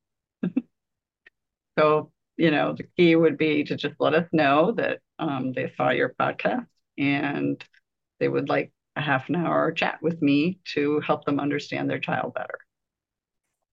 so, 1.77 2.12
you 2.37 2.51
know, 2.51 2.73
the 2.73 2.87
key 2.97 3.15
would 3.15 3.37
be 3.37 3.63
to 3.65 3.75
just 3.75 3.95
let 3.99 4.13
us 4.13 4.27
know 4.31 4.71
that 4.73 4.99
um, 5.19 5.53
they 5.53 5.71
saw 5.77 5.89
your 5.89 6.15
podcast 6.19 6.67
and 6.97 7.63
they 8.19 8.27
would 8.27 8.49
like 8.49 8.71
a 8.95 9.01
half 9.01 9.29
an 9.29 9.35
hour 9.35 9.71
chat 9.71 9.99
with 10.01 10.21
me 10.21 10.59
to 10.73 10.99
help 11.01 11.25
them 11.25 11.39
understand 11.39 11.89
their 11.89 11.99
child 11.99 12.33
better. 12.33 12.59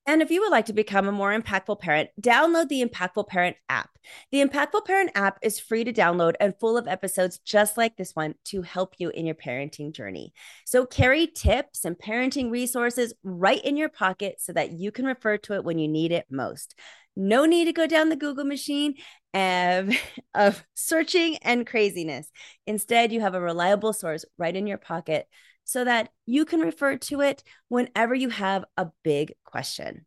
And 0.06 0.22
if 0.22 0.30
you 0.30 0.40
would 0.40 0.50
like 0.50 0.66
to 0.66 0.72
become 0.72 1.06
a 1.06 1.12
more 1.12 1.38
impactful 1.38 1.78
parent, 1.78 2.10
download 2.20 2.68
the 2.68 2.82
Impactful 2.84 3.28
Parent 3.28 3.56
app. 3.68 3.90
The 4.32 4.42
Impactful 4.42 4.84
Parent 4.84 5.10
app 5.14 5.38
is 5.40 5.60
free 5.60 5.84
to 5.84 5.92
download 5.92 6.34
and 6.40 6.58
full 6.58 6.76
of 6.76 6.88
episodes 6.88 7.38
just 7.44 7.76
like 7.76 7.96
this 7.96 8.16
one 8.16 8.34
to 8.46 8.62
help 8.62 8.94
you 8.98 9.10
in 9.10 9.26
your 9.26 9.36
parenting 9.36 9.92
journey. 9.92 10.32
So 10.64 10.84
carry 10.84 11.26
tips 11.28 11.84
and 11.84 11.96
parenting 11.96 12.50
resources 12.50 13.12
right 13.22 13.62
in 13.64 13.76
your 13.76 13.90
pocket 13.90 14.40
so 14.40 14.52
that 14.54 14.72
you 14.72 14.90
can 14.90 15.04
refer 15.04 15.36
to 15.36 15.54
it 15.54 15.64
when 15.64 15.78
you 15.78 15.86
need 15.86 16.10
it 16.12 16.26
most. 16.28 16.74
No 17.16 17.44
need 17.44 17.66
to 17.66 17.72
go 17.72 17.86
down 17.86 18.08
the 18.08 18.16
Google 18.16 18.44
machine 18.44 18.94
of, 19.34 19.94
of 20.34 20.64
searching 20.74 21.36
and 21.38 21.66
craziness. 21.66 22.30
Instead, 22.66 23.12
you 23.12 23.20
have 23.20 23.34
a 23.34 23.40
reliable 23.40 23.92
source 23.92 24.24
right 24.38 24.54
in 24.54 24.66
your 24.66 24.78
pocket 24.78 25.26
so 25.64 25.84
that 25.84 26.10
you 26.26 26.44
can 26.44 26.60
refer 26.60 26.96
to 26.96 27.20
it 27.20 27.44
whenever 27.68 28.14
you 28.14 28.28
have 28.28 28.64
a 28.76 28.90
big 29.04 29.34
question. 29.44 30.06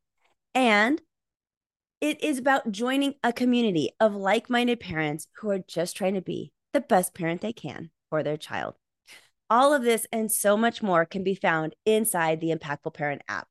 And 0.53 1.01
it 2.01 2.21
is 2.21 2.37
about 2.37 2.69
joining 2.71 3.13
a 3.23 3.31
community 3.31 3.91
of 3.99 4.13
like 4.13 4.49
minded 4.49 4.81
parents 4.81 5.27
who 5.37 5.49
are 5.51 5.59
just 5.59 5.95
trying 5.95 6.15
to 6.15 6.21
be 6.21 6.51
the 6.73 6.81
best 6.81 7.13
parent 7.13 7.39
they 7.39 7.53
can 7.53 7.91
for 8.09 8.23
their 8.23 8.35
child. 8.35 8.75
All 9.49 9.73
of 9.73 9.83
this 9.83 10.05
and 10.11 10.29
so 10.29 10.57
much 10.57 10.83
more 10.83 11.05
can 11.05 11.23
be 11.23 11.35
found 11.35 11.75
inside 11.85 12.41
the 12.41 12.53
Impactful 12.53 12.93
Parent 12.93 13.21
app. 13.29 13.47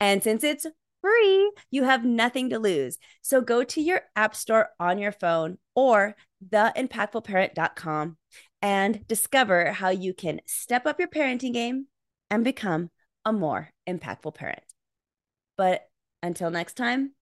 And 0.00 0.22
since 0.22 0.44
it's 0.44 0.66
free, 1.00 1.52
you 1.70 1.84
have 1.84 2.04
nothing 2.04 2.50
to 2.50 2.58
lose. 2.58 2.98
So 3.22 3.40
go 3.40 3.64
to 3.64 3.80
your 3.80 4.02
app 4.16 4.34
store 4.34 4.70
on 4.78 4.98
your 4.98 5.12
phone 5.12 5.58
or 5.74 6.16
theimpactfulparent.com 6.46 8.16
and 8.62 9.06
discover 9.06 9.72
how 9.72 9.90
you 9.90 10.12
can 10.14 10.40
step 10.46 10.86
up 10.86 10.98
your 10.98 11.08
parenting 11.08 11.52
game 11.52 11.86
and 12.30 12.44
become 12.44 12.90
a 13.24 13.32
more 13.32 13.70
impactful 13.88 14.34
parent. 14.34 14.62
But 15.56 15.88
until 16.22 16.50
next 16.50 16.74
time, 16.74 17.12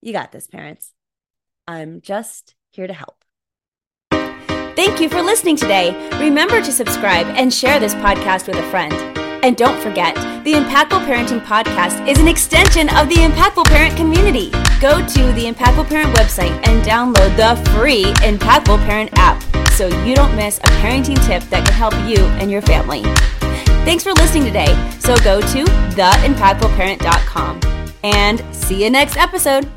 you 0.00 0.12
got 0.12 0.32
this, 0.32 0.46
parents. 0.46 0.92
I'm 1.66 2.00
just 2.00 2.54
here 2.72 2.86
to 2.86 2.92
help. 2.92 3.24
Thank 4.76 5.00
you 5.00 5.08
for 5.08 5.22
listening 5.22 5.56
today. 5.56 5.92
Remember 6.18 6.60
to 6.60 6.72
subscribe 6.72 7.26
and 7.28 7.54
share 7.54 7.78
this 7.78 7.94
podcast 7.94 8.48
with 8.48 8.56
a 8.56 8.70
friend. 8.70 9.13
And 9.44 9.58
don't 9.58 9.78
forget, 9.82 10.14
the 10.42 10.54
Impactful 10.54 11.04
Parenting 11.04 11.44
Podcast 11.44 12.08
is 12.08 12.18
an 12.18 12.28
extension 12.28 12.88
of 12.96 13.10
the 13.10 13.16
Impactful 13.16 13.66
Parent 13.66 13.94
community. 13.94 14.48
Go 14.80 15.06
to 15.06 15.32
the 15.32 15.44
Impactful 15.44 15.86
Parent 15.86 16.16
website 16.16 16.66
and 16.66 16.82
download 16.82 17.36
the 17.36 17.70
free 17.72 18.04
Impactful 18.26 18.78
Parent 18.86 19.10
app 19.18 19.42
so 19.72 19.88
you 20.04 20.14
don't 20.14 20.34
miss 20.34 20.60
a 20.60 20.68
parenting 20.80 21.22
tip 21.26 21.42
that 21.50 21.66
can 21.66 21.74
help 21.74 21.92
you 22.08 22.24
and 22.40 22.50
your 22.50 22.62
family. 22.62 23.02
Thanks 23.84 24.02
for 24.02 24.14
listening 24.14 24.44
today. 24.44 24.74
So 24.98 25.14
go 25.18 25.42
to 25.42 25.64
theimpactfulparent.com 25.92 27.60
and 28.02 28.42
see 28.56 28.82
you 28.82 28.88
next 28.88 29.18
episode. 29.18 29.68